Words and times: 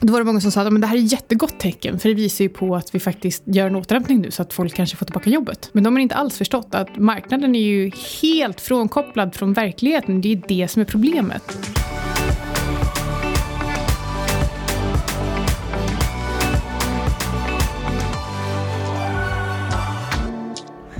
Då 0.00 0.12
var 0.12 0.20
det 0.20 0.24
många 0.24 0.40
som 0.40 0.52
sa 0.52 0.60
att 0.60 0.80
det 0.80 0.86
här 0.86 0.96
är 0.96 1.04
ett 1.04 1.12
jättegott 1.12 1.58
tecken 1.58 1.98
för 1.98 2.08
det 2.08 2.14
visar 2.14 2.44
ju 2.44 2.48
på 2.48 2.76
att 2.76 2.94
vi 2.94 3.00
faktiskt 3.00 3.42
gör 3.46 3.66
en 3.66 3.76
återhämtning 3.76 4.20
nu 4.20 4.30
så 4.30 4.42
att 4.42 4.52
folk 4.52 4.74
kanske 4.74 4.96
får 4.96 5.06
tillbaka 5.06 5.30
jobbet. 5.30 5.68
Men 5.72 5.84
de 5.84 5.94
har 5.94 6.00
inte 6.00 6.14
alls 6.14 6.38
förstått 6.38 6.68
att 6.70 6.96
marknaden 6.96 7.54
är 7.54 7.60
ju 7.60 7.90
helt 8.22 8.60
frånkopplad 8.60 9.34
från 9.34 9.52
verkligheten. 9.52 10.20
Det 10.20 10.32
är 10.32 10.42
det 10.48 10.68
som 10.68 10.82
är 10.82 10.86
problemet. 10.86 11.42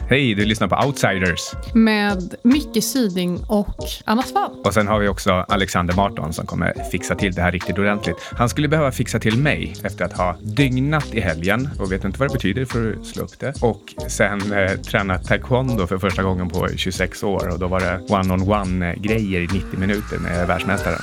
Hej, 0.08 0.34
du 0.34 0.44
lyssnar 0.44 0.68
på 0.68 0.86
Outsiders. 0.86 1.52
Med 1.74 2.34
Micke 2.42 2.84
Syding 2.84 3.44
och 3.48 3.76
Anna 4.04 4.22
Svan. 4.22 4.50
Och 4.64 4.74
sen 4.74 4.88
har 4.88 4.98
vi 4.98 5.08
också 5.08 5.32
Alexander 5.32 5.94
Marton 5.94 6.32
som 6.32 6.46
kommer 6.46 6.74
fixa 6.90 7.14
till 7.14 7.32
det 7.32 7.42
här 7.42 7.52
riktigt 7.52 7.78
ordentligt. 7.78 8.16
Han 8.32 8.48
skulle 8.48 8.68
behöva 8.68 8.92
fixa 8.92 9.18
till 9.18 9.38
mig 9.38 9.74
efter 9.84 10.04
att 10.04 10.12
ha 10.12 10.36
dygnat 10.40 11.14
i 11.14 11.20
helgen 11.20 11.68
och 11.78 11.92
vet 11.92 12.04
inte 12.04 12.18
vad 12.18 12.28
det 12.28 12.32
betyder 12.32 12.64
för 12.64 12.96
att 13.00 13.06
slå 13.06 13.24
upp 13.24 13.38
det. 13.38 13.54
Och 13.62 13.80
sen 14.08 14.52
eh, 14.52 14.70
tränat 14.70 15.26
taekwondo 15.26 15.86
för 15.86 15.98
första 15.98 16.22
gången 16.22 16.48
på 16.48 16.68
26 16.76 17.22
år 17.22 17.48
och 17.48 17.58
då 17.58 17.66
var 17.66 17.80
det 17.80 18.00
one-on-one-grejer 18.08 19.40
i 19.40 19.46
90 19.46 19.78
minuter 19.78 20.18
med 20.18 20.46
världsmästaren. 20.46 21.00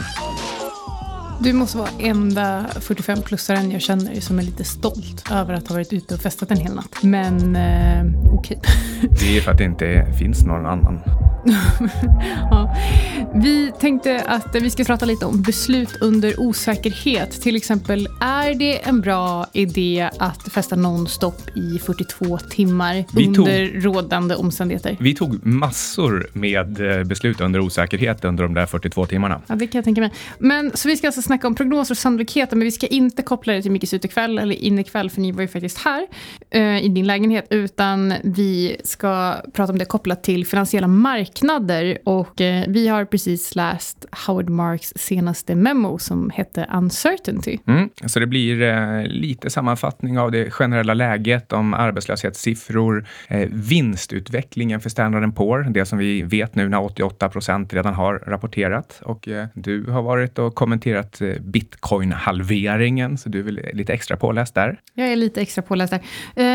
Du 1.44 1.54
måste 1.54 1.78
vara 1.78 1.90
enda 2.00 2.66
45-plussaren 2.76 3.72
jag 3.72 3.82
känner 3.82 4.22
som 4.22 4.40
är 4.40 4.44
lite 4.44 4.64
stolt 4.64 5.32
över 5.32 5.54
att 5.54 5.68
ha 5.68 5.76
varit 5.76 5.94
ute 5.94 6.14
och 6.14 6.22
festat 6.22 6.52
en 6.52 6.58
hel 6.58 6.76
natt. 6.76 6.98
Men 7.02 7.56
eh, 7.56 8.06
okej. 8.32 8.60
Okay. 8.62 9.10
Det 9.20 9.38
är 9.38 9.42
för 9.42 9.52
att 9.52 9.58
det 9.58 9.64
inte 9.64 10.06
finns 10.20 10.44
någon 10.46 10.66
annan. 10.66 11.02
ja. 12.52 12.76
Vi 13.36 13.72
tänkte 13.80 14.24
att 14.26 14.56
vi 14.56 14.70
ska 14.70 14.84
prata 14.84 15.06
lite 15.06 15.26
om 15.26 15.42
beslut 15.42 15.98
under 16.02 16.40
osäkerhet. 16.40 17.42
Till 17.42 17.56
exempel, 17.56 18.08
är 18.22 18.54
det 18.54 18.88
en 18.88 19.02
bra 19.02 19.48
idé 19.54 20.10
att 20.20 20.52
festa 20.52 20.76
nonstop 20.76 21.42
i 21.56 21.80
42 21.80 22.38
timmar 22.38 23.06
vi 23.16 23.28
under 23.28 23.68
tog, 23.68 23.86
rådande 23.86 24.36
omständigheter? 24.36 24.98
Vi 25.00 25.16
tog 25.16 25.46
massor 25.46 26.30
med 26.34 26.98
eh, 27.00 27.04
beslut 27.04 27.42
under 27.42 27.60
osäkerhet 27.60 28.26
under 28.26 28.44
de 28.44 28.54
där 28.54 28.66
42 28.66 29.06
timmarna. 29.06 29.42
Ja, 29.48 29.56
det 29.56 29.68
kan 29.68 29.80
jag 29.80 29.86
tänka 29.86 30.02
mig. 30.02 30.12
Men, 30.40 30.72
så 30.78 30.88
vi 30.88 30.98
ska 30.98 31.08
alltså 31.08 31.22
snacka 31.22 31.48
om 31.48 31.56
prognoser 31.56 31.94
och 31.94 31.98
sannolikheter, 31.98 32.56
men 32.56 32.66
vi 32.66 32.72
ska 32.72 32.88
inte 32.88 33.22
koppla 33.22 33.54
det 33.54 33.62
till 33.62 33.72
Mickes 33.72 33.94
utekväll 33.94 34.40
eller 34.40 34.56
innekväll, 34.56 35.10
för 35.10 35.22
ni 35.22 35.32
var 35.32 35.42
ju 35.42 35.48
faktiskt 35.48 35.78
här 35.78 36.08
eh, 36.50 36.86
i 36.86 36.90
din 36.90 37.08
lägenhet, 37.08 37.48
utan 37.50 38.14
vi 38.24 38.78
ska 38.84 39.36
prata 39.54 39.72
om 39.72 39.78
det 39.78 39.86
kopplat 39.86 40.24
till 40.24 40.46
finansiella 40.46 40.88
marknader. 40.88 41.98
Och 42.04 42.42
eh, 42.42 42.66
vi 42.68 42.88
har 42.88 43.06
precis 43.06 43.23
läst 43.56 44.06
Howard 44.28 44.50
Marks 44.50 44.94
senaste 44.96 45.56
memo 45.56 46.00
som 46.00 46.30
hette 46.30 46.68
Uncertainty. 46.74 47.58
Mm, 47.68 47.90
så 48.06 48.20
det 48.20 48.28
blir 48.28 48.62
eh, 48.62 49.06
lite 49.06 49.50
sammanfattning 49.50 50.20
av 50.20 50.32
det 50.32 50.52
generella 50.52 50.94
läget 50.94 51.54
om 51.54 51.74
arbetslöshetssiffror, 51.74 53.06
eh, 53.28 53.50
vinstutvecklingen 53.52 54.82
för 54.82 54.90
Standard 54.90 55.36
Poor, 55.36 55.64
det 55.64 55.86
som 55.86 55.98
vi 55.98 56.22
vet 56.22 56.56
nu 56.56 56.70
när 56.70 56.84
88 56.84 57.30
procent 57.30 57.74
redan 57.74 57.94
har 57.94 58.24
rapporterat. 58.28 59.02
Och 59.04 59.28
eh, 59.28 59.48
du 59.54 59.84
har 59.84 60.02
varit 60.02 60.40
och 60.40 60.56
kommenterat 60.56 61.22
eh, 61.22 61.28
bitcoin-halveringen, 61.28 63.18
så 63.18 63.30
du 63.30 63.40
är 63.40 63.44
väl 63.44 63.60
lite 63.74 63.94
extra 63.94 64.18
påläst 64.18 64.56
där? 64.56 64.80
Jag 64.94 65.08
är 65.08 65.16
lite 65.16 65.42
extra 65.42 65.62
påläst 65.62 65.94
där. 65.94 66.02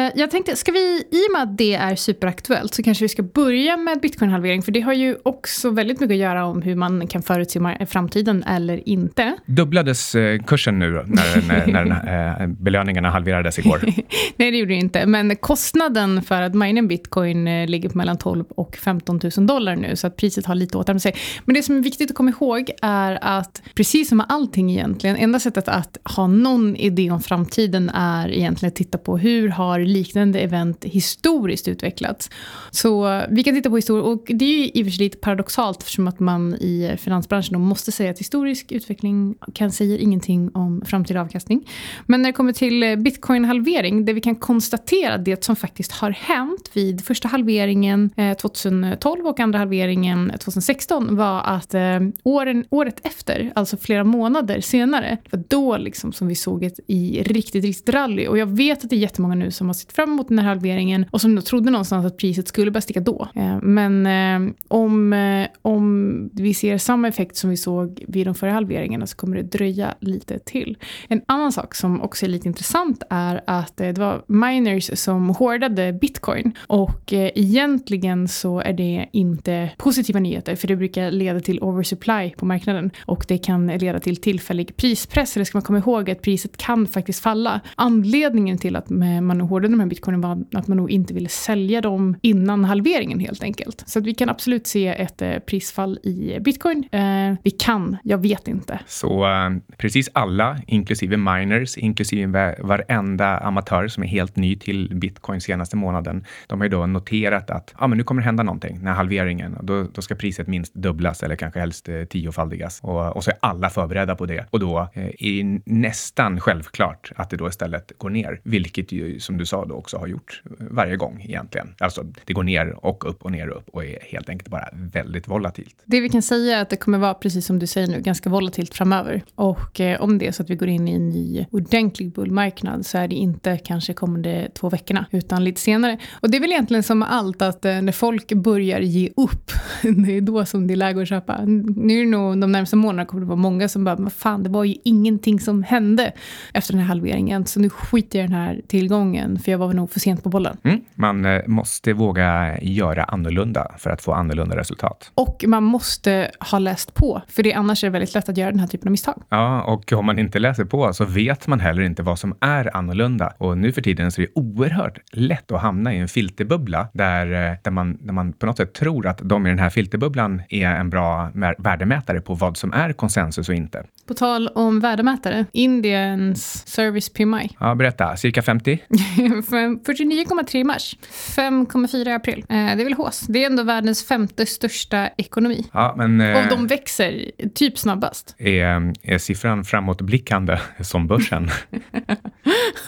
Eh, 0.08 0.20
jag 0.20 0.30
tänkte, 0.30 0.56
ska 0.56 0.72
vi, 0.72 1.04
i 1.10 1.28
och 1.28 1.32
med 1.32 1.42
att 1.42 1.58
det 1.58 1.74
är 1.74 1.96
superaktuellt, 1.96 2.74
så 2.74 2.82
kanske 2.82 3.04
vi 3.04 3.08
ska 3.08 3.22
börja 3.22 3.76
med 3.76 4.00
bitcoin-halvering, 4.00 4.62
för 4.62 4.72
det 4.72 4.80
har 4.80 4.92
ju 4.92 5.16
också 5.22 5.70
väldigt 5.70 6.00
mycket 6.00 6.14
att 6.14 6.20
göra 6.20 6.44
om 6.44 6.62
hur 6.62 6.74
man 6.74 7.06
kan 7.06 7.22
förutse 7.22 7.86
framtiden 7.86 8.42
eller 8.42 8.88
inte. 8.88 9.36
Dubblades 9.46 10.14
eh, 10.14 10.42
kursen 10.42 10.78
nu 10.78 10.90
när, 11.06 11.66
när, 11.66 11.84
när 11.84 12.46
belöningarna 12.62 13.10
halverades 13.10 13.58
igår? 13.58 13.80
Nej, 14.36 14.50
det 14.50 14.58
gjorde 14.58 14.72
det 14.72 14.78
inte, 14.78 15.06
men 15.06 15.36
kostnaden 15.36 16.22
för 16.22 16.42
att 16.42 16.54
mina 16.54 16.82
bitcoin 16.82 17.66
ligger 17.66 17.88
på 17.88 17.98
mellan 17.98 18.18
12 18.18 18.44
och 18.48 18.76
15 18.76 19.20
000 19.36 19.46
dollar 19.46 19.76
nu, 19.76 19.96
så 19.96 20.06
att 20.06 20.16
priset 20.16 20.46
har 20.46 20.54
lite 20.54 20.78
återhämtat 20.78 21.02
sig. 21.02 21.14
Men 21.44 21.54
det 21.54 21.62
som 21.62 21.76
är 21.76 21.80
viktigt 21.80 22.10
att 22.10 22.16
komma 22.16 22.30
ihåg 22.30 22.70
är 22.82 23.18
att 23.22 23.62
precis 23.74 24.08
som 24.08 24.18
med 24.18 24.26
allting 24.28 24.70
egentligen, 24.70 25.16
enda 25.16 25.40
sättet 25.40 25.68
att 25.68 25.98
ha 26.16 26.26
någon 26.26 26.76
idé 26.76 27.10
om 27.10 27.20
framtiden 27.20 27.90
är 27.90 28.28
egentligen 28.28 28.68
att 28.72 28.76
titta 28.76 28.98
på 28.98 29.18
hur 29.18 29.48
har 29.48 29.80
liknande 29.98 30.40
event 30.40 30.84
historiskt 30.84 31.68
utvecklats. 31.68 32.30
Så 32.70 33.22
vi 33.30 33.42
kan 33.42 33.54
titta 33.54 33.70
på 33.70 33.76
historia, 33.76 34.04
och 34.04 34.24
det 34.26 34.44
är 34.44 34.58
ju 34.58 34.70
i 34.74 34.82
och 34.82 34.86
för 34.86 34.90
sig 34.90 35.04
lite 35.04 35.18
paradoxalt 35.18 35.82
eftersom 35.82 36.08
att 36.08 36.20
man 36.20 36.54
i 36.54 36.96
finansbranschen 36.98 37.52
då 37.52 37.58
måste 37.58 37.92
säga 37.92 38.10
att 38.10 38.18
historisk 38.18 38.72
utveckling 38.72 39.34
kan 39.54 39.72
säga 39.72 39.98
ingenting 39.98 40.50
om 40.54 40.82
framtida 40.86 41.20
avkastning. 41.20 41.68
Men 42.06 42.22
när 42.22 42.28
det 42.28 42.32
kommer 42.32 42.52
till 42.52 42.84
bitcoin-halvering, 42.84 44.04
det 44.04 44.12
vi 44.12 44.20
kan 44.20 44.36
konstatera 44.36 45.18
det 45.18 45.44
som 45.44 45.56
faktiskt 45.56 45.92
har 45.92 46.10
hänt 46.10 46.70
vid 46.72 47.04
första 47.04 47.28
halveringen 47.28 48.10
eh, 48.16 48.36
2012 48.36 49.26
och 49.26 49.40
andra 49.40 49.58
halveringen 49.58 50.30
eh, 50.30 50.36
2016 50.36 51.16
var 51.16 51.42
att 51.42 51.74
eh, 51.74 52.00
åren, 52.22 52.64
året 52.70 53.00
efter, 53.02 53.52
alltså 53.54 53.76
flera 53.76 54.04
månader 54.04 54.60
senare. 54.60 55.18
Det 55.24 55.36
var 55.36 55.44
då 55.48 55.76
liksom 55.76 56.12
som 56.12 56.28
vi 56.28 56.34
såg 56.34 56.64
ett 56.64 56.80
i 56.86 57.22
riktigt, 57.22 57.64
riktigt 57.64 57.94
rally. 57.94 58.26
Och 58.26 58.38
jag 58.38 58.46
vet 58.46 58.84
att 58.84 58.90
det 58.90 58.96
är 58.96 58.98
jättemånga 58.98 59.34
nu 59.34 59.50
som 59.50 59.66
har 59.66 59.74
sett 59.88 59.96
fram 59.96 60.12
emot 60.12 60.28
den 60.28 60.38
här 60.38 60.48
halveringen 60.48 61.06
och 61.10 61.20
som 61.20 61.42
trodde 61.42 61.70
någonstans 61.70 62.06
att 62.06 62.16
priset 62.16 62.48
skulle 62.48 62.70
börja 62.70 62.82
sticka 62.82 63.00
då. 63.00 63.28
Eh, 63.34 63.58
men 63.62 64.06
eh, 64.06 64.54
om, 64.68 65.12
eh, 65.12 65.48
om 65.62 66.30
vi 66.32 66.54
ser 66.54 66.78
samma 66.78 67.08
effekt 67.08 67.36
som 67.36 67.50
vi 67.50 67.56
såg 67.56 68.04
vid 68.08 68.26
de 68.26 68.34
förra 68.34 68.52
halveringarna 68.52 69.06
så 69.06 69.16
kommer 69.16 69.36
det 69.36 69.42
dröja 69.42 69.94
lite 70.00 70.38
till. 70.38 70.76
En 71.08 71.22
annan 71.26 71.52
sak 71.52 71.74
som 71.74 72.02
också 72.02 72.26
är 72.26 72.30
lite 72.30 72.48
intressant 72.48 73.02
är 73.10 73.40
att 73.46 73.80
eh, 73.80 73.88
det 73.88 74.00
var 74.00 74.22
miners 74.26 74.90
som 74.98 75.28
hårdade 75.28 75.92
bitcoin 75.92 76.52
och 76.66 77.12
eh, 77.12 77.30
egentligen 77.34 78.28
så 78.28 78.60
är 78.60 78.72
det 78.72 79.06
inte 79.12 79.70
positiva 79.78 80.20
nyheter 80.20 80.56
för 80.56 80.68
det 80.68 80.76
brukar 80.76 81.10
leda 81.10 81.40
till 81.40 81.60
oversupply 81.62 82.30
på 82.36 82.46
marknaden 82.46 82.90
och 83.06 83.24
det 83.28 83.38
kan 83.38 83.66
leda 83.66 84.00
till 84.00 84.16
tillfällig 84.16 84.76
prispress. 84.76 85.36
Eller 85.36 85.44
ska 85.44 85.58
man 85.58 85.62
komma 85.62 85.78
ihåg 85.78 86.10
att 86.10 86.22
priset 86.22 86.56
kan 86.56 86.86
faktiskt 86.86 87.22
falla. 87.22 87.60
Anledningen 87.76 88.58
till 88.58 88.76
att 88.76 88.90
eh, 88.90 89.20
man 89.20 89.40
hårdade 89.40 89.77
de 89.78 89.82
här 89.82 89.88
bitcoinen 89.88 90.20
var 90.20 90.44
att 90.54 90.68
man 90.68 90.76
nog 90.76 90.90
inte 90.90 91.14
ville 91.14 91.28
sälja 91.28 91.80
dem 91.80 92.16
innan 92.22 92.64
halveringen 92.64 93.20
helt 93.20 93.42
enkelt. 93.42 93.84
Så 93.86 93.98
att 93.98 94.06
vi 94.06 94.14
kan 94.14 94.28
absolut 94.28 94.66
se 94.66 94.86
ett 94.86 95.22
eh, 95.22 95.38
prisfall 95.38 95.98
i 96.02 96.40
bitcoin. 96.40 96.88
Eh, 96.92 97.34
vi 97.42 97.50
kan, 97.50 97.96
jag 98.02 98.18
vet 98.18 98.48
inte. 98.48 98.80
Så 98.86 99.26
eh, 99.26 99.50
precis 99.76 100.10
alla, 100.12 100.58
inklusive 100.66 101.16
miners, 101.16 101.78
inklusive 101.78 102.56
varenda 102.58 103.38
amatör 103.38 103.88
som 103.88 104.02
är 104.02 104.08
helt 104.08 104.36
ny 104.36 104.56
till 104.56 104.94
bitcoin 104.94 105.40
senaste 105.40 105.76
månaden, 105.76 106.24
de 106.46 106.60
har 106.60 106.64
ju 106.64 106.70
då 106.70 106.86
noterat 106.86 107.50
att 107.50 107.74
ah, 107.76 107.86
men 107.86 107.98
nu 107.98 108.04
kommer 108.04 108.22
det 108.22 108.26
hända 108.26 108.42
någonting 108.42 108.78
när 108.82 108.92
halveringen. 108.92 109.56
Då, 109.62 109.86
då 109.94 110.02
ska 110.02 110.14
priset 110.14 110.46
minst 110.46 110.74
dubblas 110.74 111.22
eller 111.22 111.36
kanske 111.36 111.60
helst 111.60 111.88
eh, 111.88 112.04
tiofaldigas. 112.04 112.80
Och, 112.82 113.16
och 113.16 113.24
så 113.24 113.30
är 113.30 113.36
alla 113.40 113.70
förberedda 113.70 114.14
på 114.14 114.26
det. 114.26 114.46
Och 114.50 114.60
då 114.60 114.88
eh, 114.94 115.04
är 115.04 115.42
det 115.42 115.60
nästan 115.64 116.40
självklart 116.40 117.12
att 117.16 117.30
det 117.30 117.36
då 117.36 117.48
istället 117.48 117.92
går 117.98 118.10
ner, 118.10 118.40
vilket 118.42 118.92
ju 118.92 119.20
som 119.20 119.38
du 119.38 119.46
sa 119.46 119.64
då 119.68 119.74
också 119.74 119.96
har 119.96 120.06
gjort 120.06 120.42
eh, 120.44 120.66
varje 120.70 120.96
gång 120.96 121.22
egentligen. 121.24 121.74
Alltså 121.78 122.04
det 122.24 122.32
går 122.32 122.42
ner 122.42 122.84
och 122.84 123.10
upp 123.10 123.22
och 123.22 123.32
ner 123.32 123.48
och 123.48 123.56
upp 123.56 123.68
och 123.68 123.84
är 123.84 123.98
helt 124.02 124.28
enkelt 124.28 124.50
bara 124.50 124.68
väldigt 124.72 125.28
volatilt. 125.28 125.82
Det 125.84 126.00
vi 126.00 126.08
kan 126.08 126.22
säga 126.22 126.58
är 126.58 126.62
att 126.62 126.70
det 126.70 126.76
kommer 126.76 126.98
vara, 126.98 127.14
precis 127.14 127.46
som 127.46 127.58
du 127.58 127.66
säger 127.66 127.86
nu, 127.86 128.00
ganska 128.00 128.30
volatilt 128.30 128.74
framöver. 128.74 129.22
Och 129.34 129.80
eh, 129.80 130.00
om 130.00 130.18
det 130.18 130.26
är 130.26 130.32
så 130.32 130.42
att 130.42 130.50
vi 130.50 130.56
går 130.56 130.68
in 130.68 130.88
i 130.88 130.92
en 130.92 131.08
ny 131.08 131.46
ordentlig 131.50 132.12
bullmarknad 132.12 132.86
så 132.86 132.98
är 132.98 133.08
det 133.08 133.14
inte 133.14 133.58
kanske 133.58 133.92
kommande 133.92 134.50
två 134.54 134.68
veckorna, 134.70 135.06
utan 135.10 135.44
lite 135.44 135.60
senare. 135.60 135.98
Och 136.20 136.30
det 136.30 136.36
är 136.36 136.40
väl 136.40 136.52
egentligen 136.52 136.82
som 136.82 136.98
med 136.98 137.12
allt 137.12 137.42
att 137.42 137.64
eh, 137.64 137.82
när 137.82 137.92
folk 137.92 138.32
börjar 138.32 138.80
ge 138.80 139.10
upp, 139.16 139.52
det 139.82 140.16
är 140.16 140.20
då 140.20 140.44
som 140.44 140.66
det 140.66 140.74
är 140.74 140.76
läge 140.76 141.02
att 141.02 141.08
köpa. 141.08 141.44
Nu 141.44 142.00
är 142.00 142.04
det 142.04 142.10
nog 142.10 142.40
de 142.40 142.52
närmaste 142.52 142.76
månaderna 142.76 143.06
kommer 143.06 143.20
det 143.20 143.26
vara 143.26 143.36
många 143.36 143.68
som 143.68 143.84
bara, 143.84 143.96
men 143.96 144.10
fan, 144.10 144.42
det 144.42 144.50
var 144.50 144.64
ju 144.64 144.74
ingenting 144.84 145.40
som 145.40 145.62
hände 145.62 146.12
efter 146.54 146.72
den 146.72 146.80
här 146.80 146.88
halveringen, 146.88 147.46
så 147.46 147.60
nu 147.60 147.70
skiter 147.70 148.18
jag 148.18 148.24
i 148.24 148.28
den 148.28 148.38
här 148.38 148.60
tillgången, 148.66 149.38
för 149.38 149.50
jag 149.50 149.57
var 149.58 149.72
nog 149.72 149.90
för 149.90 150.00
sent 150.00 150.22
på 150.22 150.28
bollen. 150.28 150.56
Mm, 150.64 150.80
man 150.94 151.24
eh, 151.24 151.42
måste 151.46 151.92
våga 151.92 152.58
göra 152.60 153.04
annorlunda 153.04 153.74
för 153.78 153.90
att 153.90 154.02
få 154.02 154.12
annorlunda 154.12 154.56
resultat. 154.56 155.10
Och 155.14 155.44
man 155.46 155.62
måste 155.62 156.30
ha 156.40 156.58
läst 156.58 156.94
på, 156.94 157.22
för 157.28 157.42
det 157.42 157.52
annars 157.52 157.84
är 157.84 157.88
det 157.88 157.92
väldigt 157.92 158.14
lätt 158.14 158.28
att 158.28 158.36
göra 158.36 158.50
den 158.50 158.60
här 158.60 158.66
typen 158.66 158.88
av 158.88 158.90
misstag. 158.90 159.22
Ja, 159.28 159.62
och 159.62 159.92
om 159.92 160.06
man 160.06 160.18
inte 160.18 160.38
läser 160.38 160.64
på 160.64 160.92
så 160.92 161.04
vet 161.04 161.46
man 161.46 161.60
heller 161.60 161.82
inte 161.82 162.02
vad 162.02 162.18
som 162.18 162.34
är 162.40 162.76
annorlunda. 162.76 163.32
Och 163.38 163.58
nu 163.58 163.72
för 163.72 163.82
tiden 163.82 164.12
så 164.12 164.20
är 164.20 164.26
det 164.26 164.32
oerhört 164.34 164.98
lätt 165.12 165.52
att 165.52 165.60
hamna 165.60 165.94
i 165.94 165.98
en 165.98 166.08
filterbubbla 166.08 166.88
där, 166.92 167.26
eh, 167.32 167.56
där, 167.62 167.70
man, 167.70 168.06
där 168.06 168.12
man 168.12 168.32
på 168.32 168.46
något 168.46 168.56
sätt 168.56 168.74
tror 168.74 169.06
att 169.06 169.18
de 169.22 169.46
i 169.46 169.50
den 169.50 169.58
här 169.58 169.70
filterbubblan 169.70 170.42
är 170.48 170.70
en 170.70 170.90
bra 170.90 171.30
värdemätare 171.58 172.20
på 172.20 172.34
vad 172.34 172.56
som 172.56 172.72
är 172.72 172.92
konsensus 172.92 173.48
och 173.48 173.54
inte. 173.54 173.84
På 174.06 174.14
tal 174.14 174.48
om 174.48 174.80
värdemätare, 174.80 175.44
Indiens 175.52 176.66
Service 176.66 177.12
PMI. 177.12 177.50
Ja, 177.60 177.74
berätta. 177.74 178.16
Cirka 178.16 178.42
50? 178.42 178.78
49,3 179.50 180.56
i 180.56 180.64
mars, 180.64 180.96
5,4 181.36 182.08
i 182.08 182.12
april. 182.12 182.38
Eh, 182.38 182.46
det 182.48 182.52
är 182.54 182.84
väl 182.84 182.92
hås. 182.92 183.20
Det 183.20 183.42
är 183.42 183.46
ändå 183.46 183.62
världens 183.62 184.04
femte 184.06 184.46
största 184.46 185.08
ekonomi. 185.16 185.66
Ja, 185.72 185.94
men, 185.96 186.20
och 186.20 186.48
de 186.50 186.66
växer 186.66 187.30
typ 187.54 187.78
snabbast. 187.78 188.34
Är, 188.38 188.92
är 189.02 189.18
siffran 189.18 189.64
framåtblickande 189.64 190.58
som 190.80 191.06
börsen? 191.06 191.50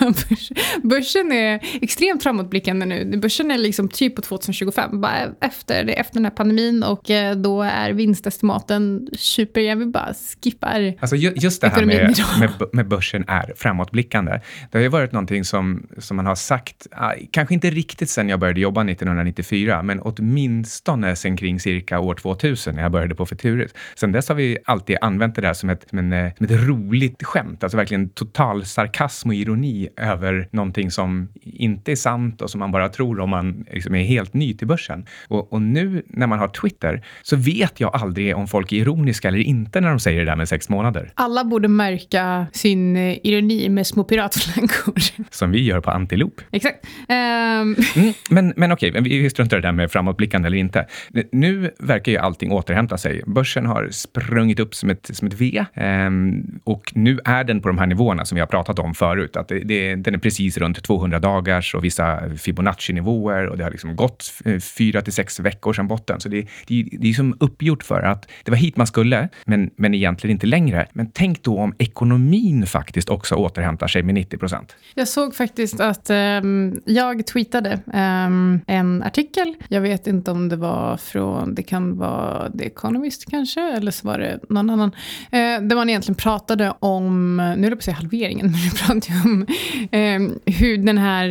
börsen 0.83 1.33
är 1.33 1.61
extremt 1.83 2.23
framåtblickande 2.23 2.87
nu. 2.87 3.17
Börsen 3.17 3.51
är 3.51 3.59
liksom 3.59 3.89
typ 3.89 4.17
på 4.17 4.23
2025, 4.23 5.01
bara 5.01 5.29
efter, 5.41 5.89
efter 5.89 6.15
den 6.15 6.25
här 6.25 6.33
pandemin 6.33 6.83
och 6.83 7.11
då 7.37 7.63
är 7.63 7.91
vinstestimaten 7.91 9.09
super. 9.13 9.61
Jag 9.61 9.77
vill 9.77 9.89
bara 9.89 10.15
skippar 10.45 10.95
Alltså 11.01 11.17
just 11.17 11.61
det 11.61 11.69
här 11.69 11.85
med, 11.85 12.17
med, 12.41 12.51
med 12.73 12.89
börsen 12.89 13.25
är 13.29 13.53
framåtblickande. 13.57 14.41
Det 14.71 14.79
har 14.79 14.83
ju 14.83 14.89
varit 14.89 15.13
någonting 15.13 15.45
som, 15.45 15.87
som 15.99 16.17
man 16.17 16.27
har 16.27 16.35
sagt, 16.51 16.87
ah, 16.91 17.13
kanske 17.31 17.55
inte 17.55 17.71
riktigt 17.71 18.11
sen 18.11 18.29
jag 18.29 18.41
började 18.41 18.61
jobba 18.61 18.81
1994, 18.81 19.83
men 19.83 20.01
åtminstone 20.01 21.17
sen 21.17 21.37
kring 21.37 21.61
cirka 21.61 22.01
år 22.01 22.15
2000 22.15 22.75
när 22.75 22.83
jag 22.83 22.93
började 22.93 23.15
på 23.15 23.27
Futuris. 23.27 23.75
Sen 23.97 24.13
dess 24.13 24.29
har 24.29 24.37
vi 24.37 24.59
alltid 24.65 24.97
använt 25.01 25.35
det 25.35 25.43
där 25.43 25.55
som 25.55 25.71
ett, 25.71 25.87
som 25.91 25.99
en, 25.99 26.31
som 26.37 26.47
ett 26.47 26.69
roligt 26.69 27.23
skämt, 27.23 27.65
alltså 27.65 27.77
verkligen 27.77 28.09
total 28.09 28.65
sarkasm 28.65 29.29
och 29.29 29.35
ironi 29.35 29.89
över 29.97 30.49
någonting 30.53 30.91
som 30.91 31.29
inte 31.43 31.93
är 31.93 31.97
sant 31.97 32.43
och 32.43 32.51
som 32.51 32.59
man 32.59 32.73
bara 32.73 32.89
tror 32.89 33.21
om 33.21 33.31
man 33.31 33.65
liksom 33.73 33.95
är 33.95 34.05
helt 34.05 34.35
ny 34.35 34.55
till 34.55 34.67
börsen. 34.67 35.07
Och, 35.29 35.53
och 35.53 35.63
nu 35.63 36.03
när 36.07 36.27
man 36.27 36.39
har 36.39 36.49
Twitter 36.49 37.05
så 37.23 37.37
vet 37.37 37.81
jag 37.81 37.95
aldrig 37.95 38.37
om 38.37 38.49
folk 38.49 38.73
är 38.73 38.77
ironiska 38.77 39.29
eller 39.29 39.39
inte 39.39 39.81
när 39.81 39.89
de 39.89 40.01
säger 40.01 40.19
det 40.19 40.27
där 40.27 40.37
med 40.37 40.49
sex 40.49 40.69
månader. 40.69 41.13
Alla 41.15 41.45
borde 41.45 41.69
märka 41.69 42.47
sin 42.53 42.97
eh, 42.97 43.19
ironi 43.23 43.69
med 43.69 43.87
små 43.87 44.05
piratflankor. 44.05 44.95
Som 45.31 45.51
vi 45.51 45.63
gör 45.63 45.81
på 45.81 45.91
Antilop. 45.91 46.40
Exakt. 46.51 46.87
Um... 47.09 47.77
Mm, 47.97 48.13
men, 48.31 48.53
men 48.57 48.73
okej, 48.73 48.91
vi 49.01 49.31
struntar 49.31 49.59
i 49.59 49.61
det 49.61 49.69
där 49.69 49.73
med 49.73 49.91
framåtblickande 49.91 50.47
eller 50.47 50.59
inte. 50.59 50.87
Nu 51.33 51.71
verkar 51.79 52.13
ju 52.13 52.19
allting 52.19 52.53
återhämta 52.53 52.99
sig. 52.99 53.23
Börsen 53.27 53.67
har 53.67 53.89
sprungit 53.91 54.61
upp 54.61 54.75
som 54.75 54.91
ett, 54.91 55.11
som 55.13 55.29
ett 55.29 55.35
V 55.35 55.65
um, 55.75 56.61
och 56.65 56.93
nu 56.95 57.19
är 57.25 57.45
den 57.45 57.61
på 57.61 57.69
de 57.69 57.79
här 57.79 57.87
nivåerna 57.87 58.25
som 58.25 58.37
vi 58.37 58.41
har 58.41 58.47
pratat 58.47 58.79
om 58.79 58.95
förut. 58.95 59.37
Att 59.37 59.49
det, 59.49 59.59
det, 59.59 59.95
den 59.95 60.15
är 60.15 60.19
precis 60.19 60.57
runt 60.57 60.83
200 60.83 61.19
dagars 61.19 61.75
och 61.75 61.85
vissa 61.85 62.21
Fibonacci-nivåer 62.37 63.47
och 63.47 63.59
det 63.59 63.65
har 63.65 63.71
liksom 63.71 63.97
gått 63.97 64.33
fyra 64.77 65.03
till 65.03 65.13
sex 65.13 65.41
veckor 65.41 65.73
sedan 65.73 65.89
botten. 65.89 66.21
Så 66.21 66.29
det, 66.29 66.47
det, 66.67 66.89
det 66.93 67.09
är 67.09 67.13
som 67.13 67.37
uppgjort 67.41 67.83
för 67.83 68.03
att 68.03 68.29
det 68.45 68.51
var 68.51 68.59
hit 68.59 68.77
man 68.77 68.87
skulle, 68.87 69.29
men, 69.45 69.71
men 69.77 69.95
egentligen 69.95 70.37
inte 70.37 70.47
längre. 70.47 70.87
Men 70.93 71.11
tänk 71.11 71.43
då 71.43 71.59
om 71.59 71.75
ekonomin 71.79 72.67
faktiskt 72.67 73.09
också 73.09 73.35
återhämtar 73.35 73.87
sig 73.87 74.03
med 74.03 74.15
90 74.15 74.39
procent. 74.39 74.77
Jag 74.95 75.09
såg 75.09 75.35
faktiskt 75.35 75.81
att 75.81 76.11
um, 76.11 76.17
Ehm, 76.21 76.81
jag 76.85 77.27
tweetade 77.27 77.81
ehm, 77.93 78.61
en 78.67 79.03
artikel. 79.03 79.55
Jag 79.69 79.81
vet 79.81 80.07
inte 80.07 80.31
om 80.31 80.49
det 80.49 80.57
var 80.57 80.97
från, 80.97 81.55
det 81.55 81.63
kan 81.63 81.99
vara 81.99 82.51
The 82.59 82.65
Economist 82.67 83.31
kanske, 83.31 83.61
eller 83.77 83.91
så 83.91 84.07
var 84.09 84.19
det 84.19 84.39
någon 84.49 84.71
annan. 84.71 84.91
Eh, 85.31 85.61
Där 85.63 85.75
man 85.77 85.89
egentligen 85.91 86.17
pratade 86.17 86.75
om, 86.79 87.37
nu 87.37 87.67
är 87.67 87.71
det 87.71 87.77
på 87.77 87.81
att 87.81 87.85
säga 87.85 87.97
halveringen, 87.97 88.47
men 88.53 88.61
nu 88.61 88.71
pratar 89.01 89.15
jag 89.15 89.25
om 89.25 89.47
ehm, 89.91 90.39
hur 90.47 90.79
den 90.79 90.99
här 90.99 91.29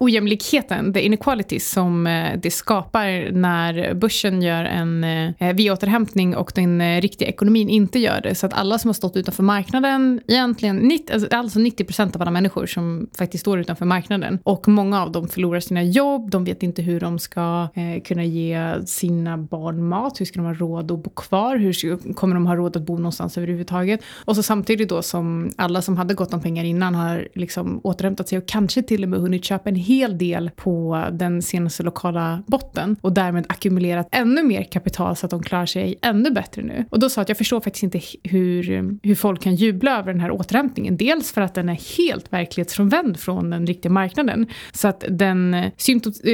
ojämlikheten, 0.00 0.92
the 0.92 1.00
inequality 1.00 1.60
som 1.60 2.06
eh, 2.06 2.38
det 2.42 2.50
skapar 2.50 3.32
när 3.32 3.94
börsen 3.94 4.42
gör 4.42 4.64
en 4.64 5.04
eh, 5.04 5.32
eh, 5.38 5.54
V-återhämtning 5.54 6.36
och 6.36 6.52
den 6.54 7.00
riktiga 7.00 7.28
ekonomin 7.28 7.68
inte 7.68 7.98
gör 7.98 8.20
det. 8.20 8.34
Så 8.34 8.46
att 8.46 8.52
alla 8.52 8.78
som 8.78 8.88
har 8.88 8.94
stått 8.94 9.16
utanför 9.16 9.42
marknaden, 9.42 10.20
egentligen 10.28 10.98
alltså, 11.12 11.36
alltså 11.36 11.58
90% 11.58 12.14
av 12.14 12.22
alla 12.22 12.30
människor 12.30 12.66
som 12.66 13.10
faktiskt 13.18 13.42
står 13.42 13.60
utanför 13.60 13.86
marknaden 13.86 14.38
och 14.42 14.68
många 14.68 15.02
av 15.02 15.12
dem 15.12 15.28
förlorar 15.28 15.60
sina 15.60 15.82
jobb, 15.82 16.30
de 16.30 16.44
vet 16.44 16.62
inte 16.62 16.82
hur 16.82 17.00
de 17.00 17.18
ska 17.18 17.68
kunna 18.04 18.24
ge 18.24 18.74
sina 18.86 19.38
barn 19.38 19.88
mat, 19.88 20.20
hur 20.20 20.26
ska 20.26 20.40
de 20.40 20.46
ha 20.46 20.54
råd 20.54 20.90
att 20.92 20.98
bo 20.98 21.10
kvar, 21.10 21.56
hur 21.56 22.12
kommer 22.14 22.34
de 22.34 22.46
ha 22.46 22.56
råd 22.56 22.76
att 22.76 22.82
bo 22.82 22.96
någonstans 22.96 23.38
överhuvudtaget? 23.38 24.00
Och 24.24 24.36
så 24.36 24.42
samtidigt 24.42 24.88
då 24.88 25.02
som 25.02 25.50
alla 25.56 25.82
som 25.82 25.96
hade 25.96 26.14
gott 26.14 26.34
om 26.34 26.42
pengar 26.42 26.64
innan 26.64 26.94
har 26.94 27.28
liksom 27.34 27.80
återhämtat 27.84 28.28
sig 28.28 28.38
och 28.38 28.46
kanske 28.46 28.82
till 28.82 29.02
och 29.02 29.08
med 29.08 29.20
hunnit 29.20 29.44
köpa 29.44 29.68
en 29.68 29.76
hel 29.90 30.18
del 30.18 30.50
på 30.56 31.04
den 31.12 31.42
senaste 31.42 31.82
lokala 31.82 32.42
botten 32.46 32.96
och 33.00 33.12
därmed 33.12 33.46
ackumulerat 33.48 34.08
ännu 34.12 34.42
mer 34.42 34.62
kapital 34.62 35.16
så 35.16 35.26
att 35.26 35.30
de 35.30 35.42
klarar 35.42 35.66
sig 35.66 35.98
ännu 36.02 36.30
bättre 36.30 36.62
nu. 36.62 36.84
Och 36.90 37.00
då 37.00 37.08
sa 37.08 37.20
jag 37.20 37.22
att 37.22 37.28
jag 37.28 37.38
förstår 37.38 37.60
faktiskt 37.60 37.82
inte 37.82 38.00
hur, 38.22 38.62
hur 39.02 39.14
folk 39.14 39.42
kan 39.42 39.54
jubla 39.54 39.98
över 39.98 40.12
den 40.12 40.20
här 40.20 40.30
återhämtningen. 40.30 40.96
Dels 40.96 41.32
för 41.32 41.40
att 41.40 41.54
den 41.54 41.68
är 41.68 41.96
helt 41.98 42.32
verklighetsfrånvänd 42.32 43.20
från 43.20 43.50
den 43.50 43.66
riktiga 43.66 43.92
marknaden. 43.92 44.46
Så 44.72 44.88
att 44.88 45.04
den, 45.10 45.54
eh, 45.54 45.70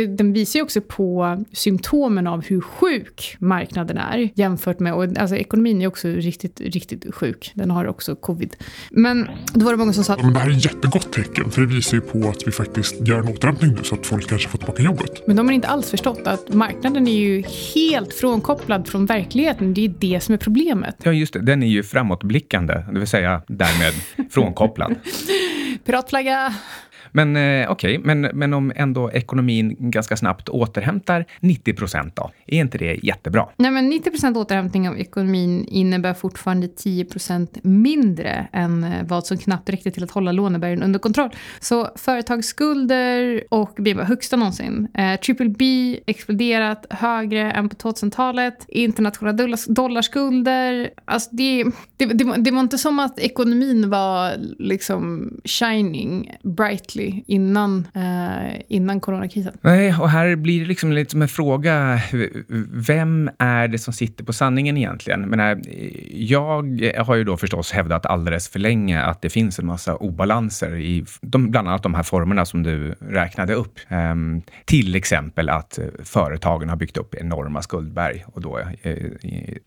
den 0.09 0.33
visar 0.33 0.59
ju 0.59 0.63
också 0.63 0.81
på 0.81 1.45
symptomen 1.53 2.27
av 2.27 2.45
hur 2.45 2.61
sjuk 2.61 3.37
marknaden 3.39 3.99
är 3.99 4.31
jämfört 4.35 4.81
med, 4.81 4.95
och 4.95 5.03
alltså 5.03 5.37
ekonomin 5.37 5.83
är 5.83 5.87
också 5.87 6.09
riktigt, 6.09 6.61
riktigt 6.61 7.15
sjuk. 7.15 7.53
Den 7.55 7.71
har 7.71 7.87
också 7.87 8.17
covid. 8.17 8.57
Men 8.91 9.29
då 9.55 9.65
var 9.65 9.73
det 9.73 9.79
många 9.79 9.93
som 9.93 10.05
sa 10.05 10.13
att... 10.13 10.35
Det 10.35 10.39
här 10.39 10.51
är 10.51 10.57
ett 10.57 10.65
jättegott 10.65 11.13
tecken 11.13 11.51
för 11.51 11.61
det 11.61 11.67
visar 11.67 11.97
ju 11.97 12.01
på 12.01 12.29
att 12.29 12.47
vi 12.47 12.53
faktiskt 12.53 13.09
gör 13.09 13.19
en 13.19 13.29
återhämtning 13.29 13.46
återhämtning 13.47 13.75
nu 13.75 13.85
så 13.85 13.95
att 13.95 14.07
folk 14.07 14.29
kanske 14.29 14.49
får 14.49 14.59
tillbaka 14.59 14.83
jobbet. 14.83 15.27
Men 15.27 15.37
de 15.37 15.47
har 15.47 15.55
inte 15.55 15.69
alls 15.69 15.91
förstått 15.91 16.21
att 16.25 16.49
marknaden 16.55 17.09
är 17.09 17.13
ju 17.13 17.43
helt 17.75 18.15
frånkopplad 18.15 18.89
från 18.89 19.07
verkligheten. 19.07 19.75
Det 19.75 19.85
är 19.85 19.89
det 19.89 20.21
som 20.21 20.35
är 20.35 20.39
problemet. 20.39 20.97
Ja, 21.03 21.13
just 21.13 21.33
det. 21.33 21.41
Den 21.41 21.63
är 21.63 21.67
ju 21.67 21.83
framåtblickande, 21.83 22.75
det 22.93 22.99
vill 22.99 23.09
säga 23.09 23.43
därmed 23.49 23.93
frånkopplad. 24.31 24.95
Piratflagga! 25.85 26.55
Men 27.13 27.37
eh, 27.37 27.71
okej, 27.71 27.99
okay. 27.99 28.15
men, 28.15 28.21
men 28.21 28.55
om 28.55 28.73
ändå 28.77 29.11
ekonomin 29.11 29.77
ganska 29.79 30.17
snabbt 30.17 30.49
återhämtar 30.49 31.25
90 31.41 31.75
procent 31.75 32.17
då? 32.17 32.31
Är 32.47 32.61
inte 32.61 32.79
det 32.79 33.05
jättebra? 33.05 33.49
Nej, 33.57 33.71
men 33.71 33.89
90 33.89 34.11
procent 34.11 34.37
återhämtning 34.37 34.89
av 34.89 34.99
ekonomin 34.99 35.65
innebär 35.65 36.15
fortfarande 36.15 36.69
10 36.69 37.05
procent 37.05 37.59
mindre 37.63 38.49
än 38.53 38.85
eh, 38.85 38.91
vad 39.09 39.27
som 39.27 39.39
knappt 39.39 39.71
räckte 39.71 39.91
till 39.91 40.05
att 40.05 40.11
hålla 40.11 40.33
lånebergen 40.33 40.83
under 40.83 40.99
kontroll. 40.99 41.31
Så 41.61 41.91
företagsskulder 41.97 43.43
och 43.51 43.75
BNP 43.77 43.97
var 43.97 44.05
högsta 44.05 44.37
någonsin. 44.37 44.89
Eh, 44.95 45.21
triple 45.21 45.49
B 45.49 45.65
exploderat 46.07 46.87
högre 46.91 47.53
än 47.53 47.69
på 47.69 47.77
2000-talet. 47.77 48.65
Internationella 48.69 49.57
dollarskulder. 49.69 50.91
Alltså 51.05 51.31
det, 51.33 51.65
det, 51.97 52.07
det, 52.07 52.35
det 52.39 52.51
var 52.51 52.61
inte 52.61 52.79
som 52.79 52.99
att 52.99 53.19
ekonomin 53.19 53.91
var 53.91 54.33
liksom 54.59 55.31
shining 55.45 56.37
brightly 56.43 56.96
innan, 57.27 57.87
eh, 57.95 58.61
innan 58.69 59.01
coronakrisen. 59.01 59.53
Nej, 59.61 59.95
och 60.01 60.11
här 60.11 60.37
blir 60.37 60.61
det 60.61 60.67
liksom 60.67 60.93
lite 60.93 61.11
som 61.11 61.23
en 61.23 61.29
fråga. 61.29 62.01
Vem 62.73 63.31
är 63.39 63.69
det 63.69 63.79
som 63.79 63.93
sitter 63.93 64.25
på 64.25 64.33
sanningen 64.33 64.77
egentligen? 64.77 65.21
Men 65.21 65.41
här, 65.41 65.63
jag 66.13 66.83
har 67.05 67.15
ju 67.15 67.25
då 67.25 67.37
förstås 67.37 67.73
hävdat 67.73 68.07
alldeles 68.07 68.49
för 68.49 68.59
länge 68.59 69.03
att 69.03 69.23
det 69.23 69.31
finns 69.31 69.59
en 69.59 69.67
massa 69.67 69.97
obalanser 69.97 70.77
i 70.77 71.05
de, 71.21 71.51
bland 71.51 71.69
annat 71.69 71.83
de 71.83 71.95
här 71.95 72.03
formerna 72.03 72.45
som 72.45 72.63
du 72.63 72.95
räknade 73.01 73.55
upp. 73.55 73.79
Ehm, 73.89 74.43
till 74.65 74.95
exempel 74.95 75.49
att 75.49 75.79
företagen 76.05 76.69
har 76.69 76.77
byggt 76.77 76.97
upp 76.97 77.15
enorma 77.15 77.63
skuldberg 77.63 78.25
och 78.27 78.41
då 78.41 78.59
eh, 78.83 78.97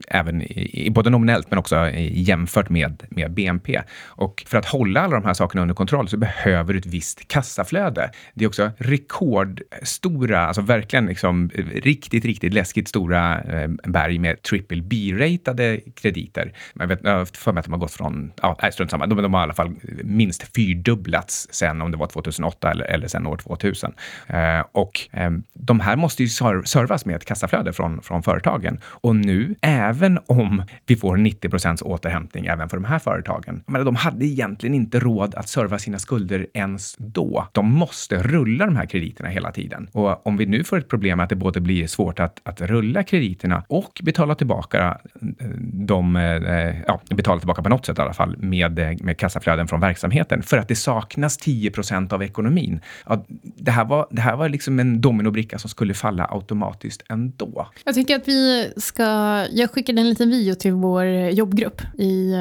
även 0.07 0.41
i, 0.41 0.89
både 0.91 1.09
nominellt 1.09 1.51
men 1.51 1.59
också 1.59 1.89
jämfört 2.11 2.69
med, 2.69 3.03
med 3.09 3.33
BNP. 3.33 3.81
Och 4.05 4.43
för 4.47 4.57
att 4.57 4.65
hålla 4.65 5.01
alla 5.01 5.15
de 5.15 5.25
här 5.25 5.33
sakerna 5.33 5.61
under 5.61 5.75
kontroll 5.75 6.07
så 6.07 6.17
behöver 6.17 6.73
du 6.73 6.79
ett 6.79 6.85
visst 6.85 7.18
kassaflöde. 7.27 8.11
Det 8.33 8.43
är 8.43 8.47
också 8.47 8.71
rekordstora, 8.77 10.47
alltså 10.47 10.61
verkligen 10.61 11.05
liksom 11.05 11.49
eh, 11.53 11.65
riktigt, 11.65 12.25
riktigt 12.25 12.53
läskigt 12.53 12.87
stora 12.87 13.41
eh, 13.41 13.69
berg 13.83 14.19
med 14.19 14.41
triple 14.41 14.81
B-ratade 14.81 15.79
krediter. 15.95 16.53
Jag 16.73 16.87
vet 16.87 16.99
jag 17.03 17.27
för 17.27 17.51
mig 17.51 17.59
att 17.59 17.65
de 17.65 17.71
har 17.71 17.79
gått 17.79 17.91
från, 17.91 18.31
ja, 18.41 18.57
strunt 18.71 18.91
samma, 18.91 19.07
de, 19.07 19.21
de 19.21 19.33
har 19.33 19.41
i 19.41 19.43
alla 19.43 19.53
fall 19.53 19.75
minst 20.03 20.55
fyrdubblats 20.55 21.47
sen 21.51 21.81
om 21.81 21.91
det 21.91 21.97
var 21.97 22.07
2008 22.07 22.71
eller, 22.71 22.85
eller 22.85 23.07
sen 23.07 23.27
år 23.27 23.37
2000. 23.37 23.93
Eh, 24.27 24.59
och 24.71 24.99
eh, 25.11 25.31
de 25.53 25.79
här 25.79 25.95
måste 25.95 26.23
ju 26.23 26.29
servas 26.29 27.05
med 27.05 27.15
ett 27.15 27.25
kassaflöde 27.25 27.73
från, 27.73 28.01
från 28.01 28.23
företagen. 28.23 28.79
Och 28.83 29.15
nu, 29.15 29.55
även 29.61 30.19
om 30.25 30.63
vi 30.85 30.95
får 30.95 31.17
90 31.17 31.49
procents 31.49 31.81
återhämtning 31.81 32.45
även 32.45 32.69
för 32.69 32.77
de 32.77 32.85
här 32.85 32.99
företagen, 32.99 33.63
men 33.67 33.85
de 33.85 33.95
hade 33.95 34.25
egentligen 34.25 34.75
inte 34.75 34.99
råd 34.99 35.35
att 35.35 35.49
serva 35.49 35.79
sina 35.79 35.99
skulder 35.99 36.47
ens 36.53 36.95
då. 37.13 37.47
De 37.51 37.71
måste 37.73 38.23
rulla 38.23 38.65
de 38.65 38.75
här 38.75 38.85
krediterna 38.85 39.29
hela 39.29 39.51
tiden. 39.51 39.89
Och 39.91 40.27
om 40.27 40.37
vi 40.37 40.45
nu 40.45 40.63
får 40.63 40.77
ett 40.77 40.89
problem 40.89 41.17
med 41.17 41.23
att 41.23 41.29
det 41.29 41.35
både 41.35 41.61
blir 41.61 41.87
svårt 41.87 42.19
att, 42.19 42.41
att 42.43 42.61
rulla 42.61 43.03
krediterna 43.03 43.63
och 43.67 44.01
betala 44.03 44.35
tillbaka 44.35 44.97
dem, 45.19 46.13
de, 46.13 46.15
eh, 46.15 46.81
ja, 46.87 47.01
betala 47.09 47.39
tillbaka 47.39 47.61
på 47.61 47.69
något 47.69 47.85
sätt 47.85 47.97
i 47.97 48.01
alla 48.01 48.13
fall 48.13 48.37
med, 48.37 48.79
eh, 48.79 48.91
med 49.01 49.17
kassaflöden 49.17 49.67
från 49.67 49.79
verksamheten 49.79 50.43
för 50.43 50.57
att 50.57 50.67
det 50.67 50.75
saknas 50.75 51.37
10 51.37 51.71
procent 51.71 52.13
av 52.13 52.23
ekonomin. 52.23 52.79
Ja, 53.05 53.25
det, 53.57 53.71
här 53.71 53.85
var, 53.85 54.07
det 54.11 54.21
här 54.21 54.35
var 54.35 54.49
liksom 54.49 54.79
en 54.79 55.01
dominobricka 55.01 55.59
som 55.59 55.69
skulle 55.69 55.93
falla 55.93 56.27
automatiskt 56.31 57.03
ändå. 57.09 57.67
Jag 57.85 57.95
tycker 57.95 58.15
att 58.15 58.27
vi 58.27 58.71
ska... 58.77 59.03
Jag 59.51 59.71
skickade 59.71 60.01
en 60.01 60.09
liten 60.09 60.29
video 60.29 60.55
till 60.55 60.73
vår 60.73 61.05
jobbgrupp 61.29 61.81
i, 61.97 62.33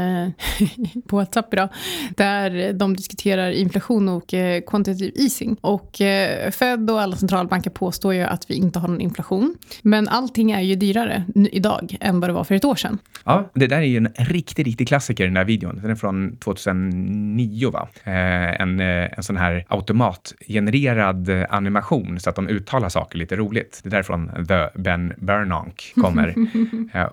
på 1.09 1.17
WhatsApp 1.17 1.53
idag 1.53 1.69
där 2.17 2.73
de 2.73 2.97
diskuterar 2.97 3.51
inflation 3.51 4.09
och 4.09 4.35
quantitative 4.61 5.13
easing. 5.23 5.57
Och 5.61 6.01
eh, 6.01 6.51
Fed 6.51 6.91
och 6.91 7.01
alla 7.01 7.17
centralbanker 7.17 7.71
påstår 7.71 8.15
ju 8.15 8.23
att 8.23 8.51
vi 8.51 8.55
inte 8.55 8.79
har 8.79 8.89
någon 8.89 9.01
inflation. 9.01 9.55
Men 9.83 10.09
allting 10.09 10.51
är 10.51 10.61
ju 10.61 10.75
dyrare 10.75 11.25
idag 11.35 11.97
än 12.01 12.21
vad 12.21 12.31
det 12.31 12.35
var 12.35 12.45
för 12.45 12.55
ett 12.55 12.65
år 12.65 12.75
sedan. 12.75 12.99
Ja, 13.25 13.51
det 13.55 13.67
där 13.67 13.77
är 13.77 13.83
ju 13.83 13.97
en 13.97 14.09
riktig, 14.17 14.67
riktig 14.67 14.89
klassiker, 14.89 15.25
den 15.25 15.35
där 15.35 15.45
videon. 15.45 15.81
Den 15.83 15.91
är 15.91 15.95
från 15.95 16.37
2009, 16.37 17.71
va? 17.71 17.89
Eh, 18.05 18.61
en, 18.61 18.81
eh, 18.81 19.19
en 19.19 19.23
sån 19.23 19.37
här 19.37 19.65
automatgenererad 19.69 21.31
animation 21.51 22.21
så 22.21 22.31
att 22.31 22.37
de 22.37 22.49
uttalar 22.49 22.89
saker 22.89 23.19
lite 23.19 23.37
roligt. 23.37 23.81
Det 23.83 23.89
är 23.89 23.91
därifrån 23.91 24.31
The 24.49 24.81
Ben 24.81 25.13
Bernanke 25.17 25.85
kommer. 25.95 26.35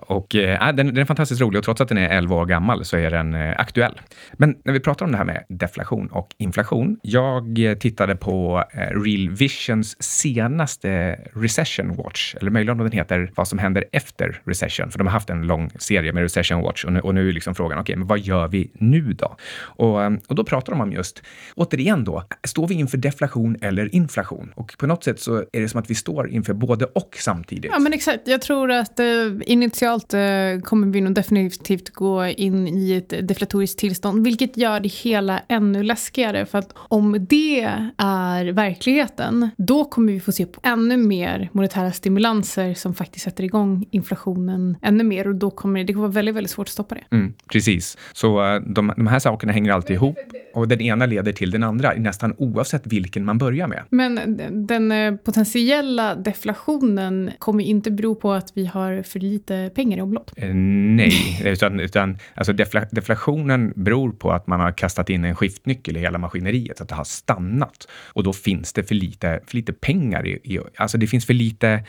och 0.00 0.34
eh, 0.34 0.74
den, 0.74 0.86
den 0.86 0.98
är 0.98 1.04
fantastiskt 1.04 1.40
rolig 1.40 1.58
och 1.58 1.64
trots 1.64 1.80
att 1.80 1.88
den 1.88 1.98
är 1.98 2.08
11 2.08 2.36
år 2.36 2.46
gammal 2.46 2.84
så 2.84 2.96
är 2.96 3.10
den 3.10 3.34
aktuell. 3.34 4.00
Men 4.32 4.56
när 4.64 4.72
vi 4.72 4.80
pratar 4.80 5.06
om 5.06 5.12
det 5.12 5.18
här 5.18 5.24
med 5.24 5.44
deflation 5.48 6.06
och 6.06 6.28
inflation. 6.38 6.98
Jag 7.02 7.35
jag 7.44 7.80
tittade 7.80 8.16
på 8.16 8.64
eh, 8.72 9.00
Real 9.00 9.30
Visions 9.30 10.02
senaste 10.02 11.20
Recession 11.32 11.96
Watch, 11.96 12.34
eller 12.34 12.50
möjligen 12.50 12.80
om 12.80 12.86
den 12.86 12.98
heter 12.98 13.30
Vad 13.34 13.48
som 13.48 13.58
händer 13.58 13.84
efter 13.92 14.40
recession, 14.44 14.90
för 14.90 14.98
de 14.98 15.06
har 15.06 15.12
haft 15.12 15.30
en 15.30 15.42
lång 15.42 15.70
serie 15.78 16.12
med 16.12 16.22
Recession 16.22 16.62
Watch 16.62 16.84
och 16.84 16.92
nu, 16.92 17.00
och 17.00 17.14
nu 17.14 17.28
är 17.28 17.32
liksom 17.32 17.54
frågan, 17.54 17.78
okej, 17.78 17.82
okay, 17.82 17.96
men 17.96 18.06
vad 18.06 18.18
gör 18.18 18.48
vi 18.48 18.70
nu 18.74 19.12
då? 19.12 19.36
Och, 19.58 20.02
eh, 20.02 20.12
och 20.28 20.34
då 20.34 20.44
pratar 20.44 20.72
de 20.72 20.80
om 20.80 20.92
just, 20.92 21.22
återigen 21.54 22.04
då, 22.04 22.24
står 22.44 22.68
vi 22.68 22.74
inför 22.74 22.98
deflation 22.98 23.56
eller 23.62 23.94
inflation? 23.94 24.52
Och 24.54 24.74
på 24.78 24.86
något 24.86 25.04
sätt 25.04 25.20
så 25.20 25.36
är 25.52 25.60
det 25.60 25.68
som 25.68 25.80
att 25.80 25.90
vi 25.90 25.94
står 25.94 26.28
inför 26.28 26.54
både 26.54 26.84
och 26.84 27.16
samtidigt. 27.20 27.70
Ja, 27.72 27.78
men 27.78 27.92
exakt. 27.92 28.28
Jag 28.28 28.42
tror 28.42 28.70
att 28.70 29.00
eh, 29.00 29.06
initialt 29.46 30.14
eh, 30.14 30.20
kommer 30.64 30.86
vi 30.86 31.00
nog 31.00 31.14
definitivt 31.14 31.90
gå 31.90 32.26
in 32.26 32.68
i 32.68 32.92
ett 32.92 33.28
deflatoriskt 33.28 33.78
tillstånd, 33.78 34.24
vilket 34.24 34.56
gör 34.56 34.80
det 34.80 34.88
hela 34.88 35.42
ännu 35.48 35.82
läskigare. 35.82 36.46
För 36.46 36.58
att 36.58 36.72
om 36.74 37.25
det 37.28 37.60
är 37.96 38.52
verkligheten, 38.52 39.50
då 39.56 39.84
kommer 39.84 40.12
vi 40.12 40.20
få 40.20 40.32
se 40.32 40.46
på 40.46 40.60
ännu 40.62 40.96
mer 40.96 41.50
monetära 41.52 41.92
stimulanser 41.92 42.74
som 42.74 42.94
faktiskt 42.94 43.24
sätter 43.24 43.44
igång 43.44 43.86
inflationen 43.90 44.76
ännu 44.82 45.04
mer. 45.04 45.28
Och 45.28 45.34
då 45.34 45.50
kommer 45.50 45.84
det, 45.84 45.92
kommer 45.92 46.06
vara 46.06 46.14
väldigt, 46.14 46.34
väldigt 46.34 46.50
svårt 46.50 46.66
att 46.66 46.72
stoppa 46.72 46.94
det. 46.94 47.16
Mm, 47.16 47.34
precis. 47.52 47.98
Så 48.12 48.54
uh, 48.54 48.60
de, 48.60 48.92
de 48.96 49.06
här 49.06 49.18
sakerna 49.18 49.52
hänger 49.52 49.72
alltid 49.72 49.94
ihop 49.94 50.16
och 50.54 50.68
den 50.68 50.80
ena 50.80 51.06
leder 51.06 51.32
till 51.32 51.50
den 51.50 51.62
andra, 51.62 51.92
nästan 51.96 52.34
oavsett 52.38 52.86
vilken 52.86 53.24
man 53.24 53.38
börjar 53.38 53.66
med. 53.66 53.82
Men 53.90 54.40
den 54.66 54.92
eh, 54.92 55.14
potentiella 55.14 56.14
deflationen 56.14 57.30
kommer 57.38 57.64
inte 57.64 57.90
bero 57.90 58.14
på 58.14 58.32
att 58.32 58.52
vi 58.54 58.66
har 58.66 59.02
för 59.02 59.20
lite 59.20 59.70
pengar 59.74 59.98
i 59.98 60.00
omlopp. 60.00 60.30
Uh, 60.42 60.54
nej, 60.54 61.40
utan, 61.44 61.80
utan 61.80 62.18
alltså 62.34 62.52
defla, 62.52 62.84
deflationen 62.90 63.72
beror 63.76 64.12
på 64.12 64.32
att 64.32 64.46
man 64.46 64.60
har 64.60 64.72
kastat 64.72 65.10
in 65.10 65.24
en 65.24 65.34
skiftnyckel 65.34 65.96
i 65.96 66.00
hela 66.00 66.18
maskineriet, 66.18 66.80
att 66.80 66.88
det 66.88 66.94
har 66.94 67.04
stannat. 67.16 67.88
Och 67.92 68.22
då 68.22 68.32
finns 68.32 68.72
det 68.72 68.84
för 68.84 68.94
lite, 68.94 69.40
för 69.46 69.56
lite 69.56 69.72
pengar 69.72 70.26
i, 70.26 70.30
i 70.30 70.60
alltså 70.76 70.98
det 70.98 71.06
finns 71.06 71.26
för 71.26 71.34
lite 71.34 71.84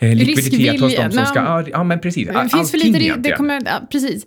eh, 0.00 0.14
likviditet 0.14 0.80
hos 0.80 0.96
dem 0.96 1.12
som 1.12 1.26
ska... 1.26 1.38
Ja, 1.38 1.64
ja, 1.70 1.84
men 1.84 2.00
precis. 2.00 2.28
Det 2.28 2.48
finns 2.48 2.70
för 2.70 2.78
lite, 2.78 3.16
det 3.16 3.32
kommer, 3.32 3.62
ja, 3.64 3.80
precis. 3.90 4.26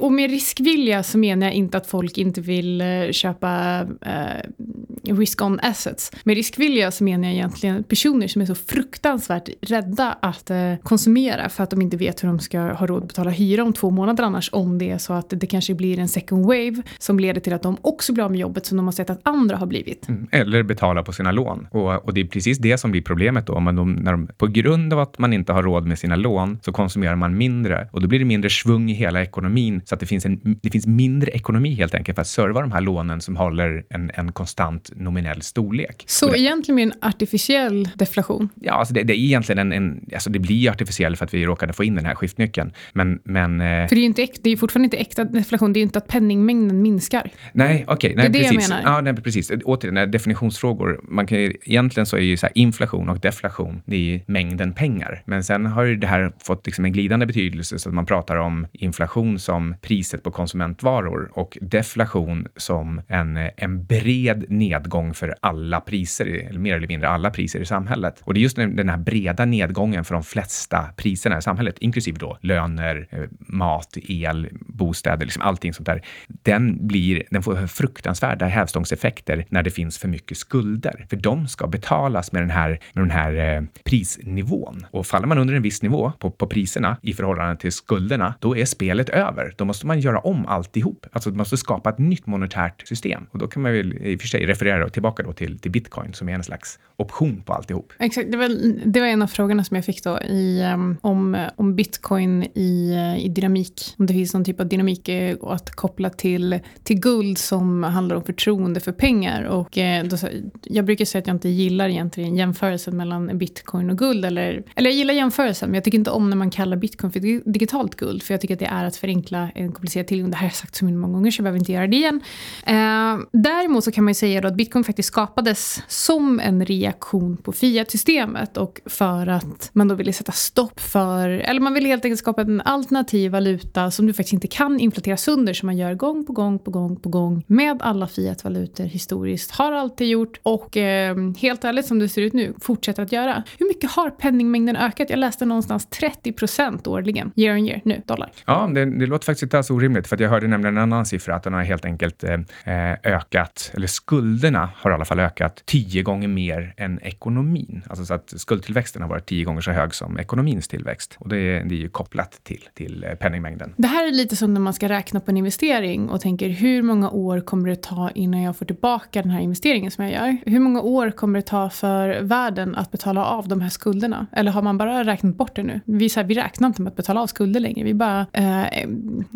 Och 0.00 0.12
med 0.12 0.30
riskvilja 0.30 1.02
så 1.02 1.18
menar 1.18 1.46
jag 1.46 1.54
inte 1.54 1.76
att 1.76 1.86
folk 1.86 2.18
inte 2.18 2.40
vill 2.40 2.82
uh, 2.82 3.10
köpa 3.10 3.82
uh, 3.82 5.14
risk-on 5.14 5.60
assets. 5.62 6.12
Med 6.24 6.36
riskvilja 6.36 6.90
så 6.90 7.04
menar 7.04 7.28
jag 7.28 7.34
egentligen 7.34 7.84
personer 7.84 8.28
som 8.28 8.42
är 8.42 8.46
så 8.46 8.54
fruktansvärt 8.54 9.48
rädda 9.60 10.18
att 10.22 10.50
uh, 10.50 10.76
konsumera 10.82 11.48
för 11.48 11.62
att 11.64 11.70
de 11.70 11.82
inte 11.82 11.96
vet 11.96 12.22
hur 12.22 12.28
de 12.28 12.40
ska 12.40 12.60
ha 12.60 12.86
råd 12.86 13.02
att 13.02 13.08
betala 13.08 13.30
hyra 13.30 13.64
om 13.64 13.72
två 13.72 13.90
månader 13.90 14.24
annars 14.24 14.50
om 14.52 14.78
det 14.78 14.90
är 14.90 14.98
så 14.98 15.12
att 15.12 15.30
det 15.30 15.46
kanske 15.46 15.74
blir 15.74 15.98
en 15.98 16.08
second 16.08 16.46
wave 16.46 16.82
som 16.98 17.18
leder 17.18 17.40
till 17.40 17.52
att 17.52 17.62
de 17.62 17.76
också 17.82 18.12
blir 18.12 18.24
av 18.24 18.30
med 18.30 18.40
jobbet 18.40 18.66
som 18.66 18.76
de 18.76 18.86
har 18.86 18.92
sett 18.92 19.10
att 19.10 19.20
andra 19.22 19.56
har 19.56 19.66
blivit. 19.66 20.08
Mm, 20.08 20.28
eller 20.30 20.62
betala 20.62 21.02
på 21.02 21.12
sina 21.12 21.32
lån. 21.32 21.66
Och, 21.70 22.04
och 22.04 22.14
det 22.14 22.20
är 22.20 22.24
precis 22.24 22.58
det 22.58 22.78
som 22.78 22.90
blir 22.90 23.02
problemet 23.02 23.46
då. 23.46 23.60
Men 23.60 23.76
de, 23.76 23.92
när 23.92 24.12
de, 24.12 24.26
på 24.26 24.46
grund 24.46 24.92
av 24.92 25.00
att 25.00 25.11
att 25.12 25.18
man 25.18 25.32
inte 25.32 25.52
har 25.52 25.62
råd 25.62 25.86
med 25.86 25.98
sina 25.98 26.16
lån 26.16 26.58
så 26.62 26.72
konsumerar 26.72 27.16
man 27.16 27.36
mindre 27.36 27.88
och 27.92 28.00
då 28.00 28.08
blir 28.08 28.18
det 28.18 28.24
mindre 28.24 28.50
svung 28.50 28.90
i 28.90 28.94
hela 28.94 29.22
ekonomin 29.22 29.80
så 29.84 29.94
att 29.94 30.00
det 30.00 30.06
finns, 30.06 30.26
en, 30.26 30.58
det 30.62 30.70
finns 30.70 30.86
mindre 30.86 31.30
ekonomi 31.30 31.74
helt 31.74 31.94
enkelt 31.94 32.16
för 32.16 32.22
att 32.22 32.28
serva 32.28 32.60
de 32.60 32.72
här 32.72 32.80
lånen 32.80 33.20
som 33.20 33.36
håller 33.36 33.84
en, 33.90 34.10
en 34.14 34.32
konstant 34.32 34.90
nominell 34.96 35.42
storlek. 35.42 36.04
Så 36.06 36.30
det, 36.30 36.38
egentligen 36.38 36.78
en 36.78 36.92
artificiell 37.00 37.88
deflation? 37.94 38.48
Ja, 38.54 38.72
alltså 38.72 38.94
det, 38.94 39.02
det, 39.02 39.12
är 39.12 39.16
egentligen 39.16 39.58
en, 39.58 39.72
en, 39.72 40.06
alltså 40.12 40.30
det 40.30 40.38
blir 40.38 40.70
artificiell 40.70 41.16
för 41.16 41.24
att 41.24 41.34
vi 41.34 41.46
råkade 41.46 41.72
få 41.72 41.84
in 41.84 41.94
den 41.94 42.04
här 42.04 42.14
skiftnyckeln. 42.14 42.72
Men, 42.92 43.20
men, 43.24 43.60
eh, 43.60 43.88
för 43.88 43.94
det 43.94 44.00
är 44.00 44.02
ju 44.02 44.04
inte 44.04 44.26
det 44.42 44.50
är 44.50 44.56
fortfarande 44.56 44.86
inte 44.86 44.96
äkta 44.96 45.24
deflation, 45.24 45.72
det 45.72 45.78
är 45.78 45.80
ju 45.80 45.86
inte 45.86 45.98
att 45.98 46.08
penningmängden 46.08 46.82
minskar. 46.82 47.30
Nej, 47.52 47.84
okej. 47.88 48.14
Okay, 48.14 48.28
det 48.28 48.38
är 48.38 48.42
precis. 48.42 48.48
det 48.48 48.54
jag 48.54 48.82
menar. 48.82 48.94
Ja, 48.94 49.00
nej, 49.00 49.16
precis. 49.16 49.50
Återigen, 49.64 50.10
definitionsfrågor. 50.10 51.00
Man 51.08 51.26
kan 51.26 51.38
egentligen 51.38 52.06
så 52.06 52.16
är 52.16 52.20
ju 52.20 52.36
så 52.36 52.48
inflation 52.54 53.08
och 53.08 53.20
deflation, 53.20 53.82
det 53.84 54.14
är 54.14 54.20
mängden 54.26 54.72
pengar 54.72 55.01
pengar. 55.02 55.22
Men 55.24 55.44
sen 55.44 55.66
har 55.66 55.82
ju 55.82 55.96
det 55.96 56.06
här 56.06 56.32
fått 56.38 56.66
liksom 56.66 56.84
en 56.84 56.92
glidande 56.92 57.26
betydelse 57.26 57.78
så 57.78 57.88
att 57.88 57.94
man 57.94 58.06
pratar 58.06 58.36
om 58.36 58.66
inflation 58.72 59.38
som 59.38 59.74
priset 59.80 60.22
på 60.22 60.30
konsumentvaror 60.30 61.30
och 61.34 61.58
deflation 61.60 62.46
som 62.56 63.00
en, 63.08 63.36
en 63.56 63.84
bred 63.84 64.44
nedgång 64.48 65.14
för 65.14 65.34
alla 65.40 65.80
priser, 65.80 66.26
eller 66.26 66.60
mer 66.60 66.76
eller 66.76 66.88
mindre 66.88 67.08
alla 67.08 67.30
priser 67.30 67.60
i 67.60 67.66
samhället. 67.66 68.22
Och 68.24 68.34
det 68.34 68.40
är 68.40 68.42
just 68.42 68.56
den 68.56 68.88
här 68.88 68.98
breda 68.98 69.44
nedgången 69.44 70.04
för 70.04 70.14
de 70.14 70.22
flesta 70.22 70.88
priserna 70.96 71.38
i 71.38 71.42
samhället, 71.42 71.78
inklusive 71.78 72.18
då 72.18 72.38
löner, 72.40 73.08
eh, 73.10 73.20
mat, 73.38 73.96
el, 74.08 74.48
bostäder, 74.60 75.26
liksom 75.26 75.42
allting 75.42 75.74
sånt 75.74 75.86
där. 75.86 76.02
Den, 76.42 76.86
blir, 76.86 77.22
den 77.30 77.42
får 77.42 77.66
fruktansvärda 77.66 78.46
hävstångseffekter 78.46 79.44
när 79.48 79.62
det 79.62 79.70
finns 79.70 79.98
för 79.98 80.08
mycket 80.08 80.38
skulder, 80.38 81.06
för 81.10 81.16
de 81.16 81.48
ska 81.48 81.66
betalas 81.66 82.32
med 82.32 82.42
den 82.42 82.50
här, 82.50 82.68
med 82.92 83.04
den 83.04 83.10
här 83.10 83.56
eh, 83.56 83.62
prisnivån. 83.84 84.86
Och 84.92 85.06
faller 85.06 85.26
man 85.26 85.38
under 85.38 85.54
en 85.54 85.62
viss 85.62 85.82
nivå 85.82 86.12
på, 86.18 86.30
på 86.30 86.46
priserna 86.46 86.96
i 87.02 87.12
förhållande 87.12 87.56
till 87.56 87.72
skulderna, 87.72 88.34
då 88.40 88.56
är 88.56 88.64
spelet 88.64 89.08
över. 89.08 89.54
Då 89.56 89.64
måste 89.64 89.86
man 89.86 90.00
göra 90.00 90.18
om 90.18 90.46
alltihop. 90.46 91.06
Alltså 91.12 91.30
man 91.30 91.38
måste 91.38 91.56
skapa 91.56 91.90
ett 91.90 91.98
nytt 91.98 92.26
monetärt 92.26 92.88
system. 92.88 93.26
Och 93.30 93.38
då 93.38 93.46
kan 93.46 93.62
man 93.62 93.72
väl 93.72 93.92
i 93.92 94.16
och 94.16 94.20
för 94.20 94.28
sig 94.28 94.46
referera 94.46 94.88
tillbaka 94.88 95.22
då 95.22 95.32
till, 95.32 95.58
till 95.58 95.70
bitcoin 95.70 96.12
som 96.12 96.28
är 96.28 96.34
en 96.34 96.42
slags 96.42 96.78
option 96.96 97.42
på 97.42 97.52
alltihop. 97.52 97.92
Exakt, 97.98 98.32
det 98.32 98.36
var, 98.36 98.48
det 98.84 99.00
var 99.00 99.06
en 99.06 99.22
av 99.22 99.26
frågorna 99.26 99.64
som 99.64 99.74
jag 99.74 99.84
fick 99.84 100.04
då 100.04 100.20
i, 100.20 100.70
um, 100.74 100.96
om, 101.00 101.46
om 101.56 101.76
bitcoin 101.76 102.42
i, 102.42 102.94
i 103.18 103.28
dynamik. 103.28 103.94
Om 103.98 104.06
det 104.06 104.12
finns 104.12 104.34
någon 104.34 104.44
typ 104.44 104.60
av 104.60 104.68
dynamik 104.68 105.08
eh, 105.08 105.36
att 105.42 105.70
koppla 105.70 106.10
till, 106.10 106.58
till 106.82 107.00
guld 107.00 107.38
som 107.38 107.82
handlar 107.82 108.16
om 108.16 108.24
förtroende 108.24 108.80
för 108.80 108.92
pengar. 108.92 109.42
Och 109.42 109.78
eh, 109.78 110.04
då, 110.04 110.16
jag 110.62 110.84
brukar 110.84 111.04
säga 111.04 111.20
att 111.20 111.26
jag 111.26 111.36
inte 111.36 111.48
gillar 111.48 111.88
egentligen 111.88 112.36
jämförelsen 112.36 112.96
mellan 112.96 113.38
bitcoin 113.38 113.90
och 113.90 113.98
guld. 113.98 114.24
Eller, 114.24 114.62
eller 114.82 114.90
jag 114.90 114.98
gillar 114.98 115.14
jämförelsen, 115.14 115.68
men 115.70 115.74
jag 115.74 115.84
tycker 115.84 115.98
inte 115.98 116.10
om 116.10 116.30
när 116.30 116.36
man 116.36 116.50
kallar 116.50 116.76
bitcoin 116.76 117.12
för 117.12 117.50
digitalt 117.52 117.94
guld. 117.94 118.22
För 118.22 118.34
jag 118.34 118.40
tycker 118.40 118.54
att 118.54 118.60
det 118.60 118.66
är 118.66 118.84
att 118.84 118.96
förenkla 118.96 119.50
en 119.54 119.72
komplicerad 119.72 120.06
tillgång. 120.06 120.30
Det 120.30 120.36
här 120.36 120.42
har 120.42 120.48
jag 120.48 120.54
sagt 120.54 120.76
så 120.76 120.84
många 120.84 121.12
gånger 121.12 121.30
så 121.30 121.40
jag 121.40 121.44
behöver 121.44 121.58
inte 121.58 121.72
göra 121.72 121.86
det 121.86 121.96
igen. 121.96 122.20
Eh, 122.66 123.18
däremot 123.32 123.84
så 123.84 123.92
kan 123.92 124.04
man 124.04 124.10
ju 124.10 124.14
säga 124.14 124.40
då 124.40 124.48
att 124.48 124.54
bitcoin 124.54 124.84
faktiskt 124.84 125.06
skapades 125.06 125.82
som 125.88 126.40
en 126.40 126.64
reaktion 126.66 127.36
på 127.36 127.52
fiat-systemet. 127.52 128.56
Och 128.56 128.80
för 128.86 129.26
att 129.26 129.70
man 129.72 129.88
då 129.88 129.94
ville 129.94 130.12
sätta 130.12 130.32
stopp 130.32 130.80
för, 130.80 131.28
eller 131.28 131.60
man 131.60 131.74
ville 131.74 131.88
helt 131.88 132.04
enkelt 132.04 132.20
skapa 132.20 132.42
en 132.42 132.60
alternativ 132.60 133.32
valuta 133.32 133.90
som 133.90 134.06
du 134.06 134.12
faktiskt 134.12 134.32
inte 134.32 134.48
kan 134.48 134.80
inflatera 134.80 135.16
sönder 135.16 135.52
som 135.54 135.66
man 135.66 135.76
gör 135.76 135.94
gång 135.94 136.24
på 136.26 136.32
gång 136.32 136.58
på 136.58 136.70
gång 136.70 136.96
på 136.96 137.08
gång 137.08 137.44
med 137.46 137.82
alla 137.82 138.06
fiat-valutor 138.06 138.84
historiskt. 138.84 139.50
Har 139.50 139.72
alltid 139.72 140.08
gjort 140.08 140.40
och 140.42 140.76
eh, 140.76 141.16
helt 141.38 141.64
ärligt 141.64 141.86
som 141.86 141.98
det 141.98 142.08
ser 142.08 142.22
ut 142.22 142.32
nu 142.32 142.54
fortsätter 142.60 143.02
att 143.02 143.12
göra. 143.12 143.42
Hur 143.58 143.68
mycket 143.68 143.90
har 143.90 144.10
penningmängden 144.10 144.61
ökat? 144.68 145.10
Jag 145.10 145.18
läste 145.18 145.44
någonstans 145.44 145.86
30 145.86 146.32
procent 146.32 146.86
årligen, 146.86 147.32
year 147.36 147.56
on 147.56 147.66
year, 147.66 147.80
nu, 147.84 148.02
dollar. 148.06 148.30
Ja, 148.46 148.70
det, 148.74 148.84
det 148.84 149.06
låter 149.06 149.24
faktiskt 149.24 149.42
inte 149.42 149.56
alls 149.56 149.70
orimligt, 149.70 150.06
för 150.06 150.22
jag 150.22 150.30
hörde 150.30 150.48
nämligen 150.48 150.76
en 150.76 150.82
annan 150.82 151.06
siffra, 151.06 151.34
att 151.34 151.42
den 151.42 151.52
har 151.52 151.62
helt 151.62 151.84
enkelt 151.84 152.24
eh, 152.24 152.92
ökat, 153.04 153.70
eller 153.74 153.86
skulderna 153.86 154.70
har 154.76 154.90
i 154.90 154.94
alla 154.94 155.04
fall 155.04 155.20
ökat 155.20 155.62
tio 155.64 156.02
gånger 156.02 156.28
mer 156.28 156.74
än 156.76 157.00
ekonomin. 157.02 157.82
Alltså 157.88 158.04
så 158.04 158.14
att 158.14 158.34
skuldtillväxten 158.36 159.02
har 159.02 159.08
varit 159.08 159.26
tio 159.26 159.44
gånger 159.44 159.60
så 159.60 159.70
hög 159.70 159.94
som 159.94 160.18
ekonomins 160.18 160.68
tillväxt. 160.68 161.16
Och 161.18 161.28
det, 161.28 161.36
är, 161.36 161.64
det 161.64 161.74
är 161.74 161.78
ju 161.78 161.88
kopplat 161.88 162.40
till, 162.42 162.68
till 162.74 163.04
eh, 163.04 163.14
penningmängden. 163.14 163.74
Det 163.76 163.88
här 163.88 164.06
är 164.06 164.12
lite 164.12 164.36
som 164.36 164.54
när 164.54 164.60
man 164.60 164.74
ska 164.74 164.88
räkna 164.88 165.20
på 165.20 165.30
en 165.30 165.36
investering 165.36 166.08
och 166.08 166.20
tänker 166.20 166.48
hur 166.48 166.82
många 166.82 167.10
år 167.10 167.40
kommer 167.40 167.68
det 167.68 167.82
ta 167.82 168.10
innan 168.10 168.42
jag 168.42 168.56
får 168.56 168.66
tillbaka 168.66 169.22
den 169.22 169.30
här 169.30 169.40
investeringen 169.40 169.90
som 169.90 170.04
jag 170.04 170.12
gör? 170.12 170.36
Hur 170.46 170.60
många 170.60 170.80
år 170.80 171.10
kommer 171.10 171.38
det 171.38 171.46
ta 171.46 171.70
för 171.70 172.20
världen 172.20 172.74
att 172.74 172.90
betala 172.90 173.24
av 173.24 173.48
de 173.48 173.60
här 173.60 173.68
skulderna? 173.68 174.26
Eller 174.32 174.51
har 174.52 174.62
man 174.62 174.78
bara 174.78 175.04
räknat 175.04 175.36
bort 175.36 175.56
det 175.56 175.62
nu? 175.62 175.80
Vi, 175.84 176.08
så 176.08 176.20
här, 176.20 176.26
vi 176.26 176.34
räknar 176.34 176.68
inte 176.68 176.82
med 176.82 176.90
att 176.90 176.96
betala 176.96 177.20
av 177.22 177.26
skulder 177.26 177.60
längre. 177.60 177.84
Vi 177.84 177.94
bara 177.94 178.26
eh, 178.32 178.88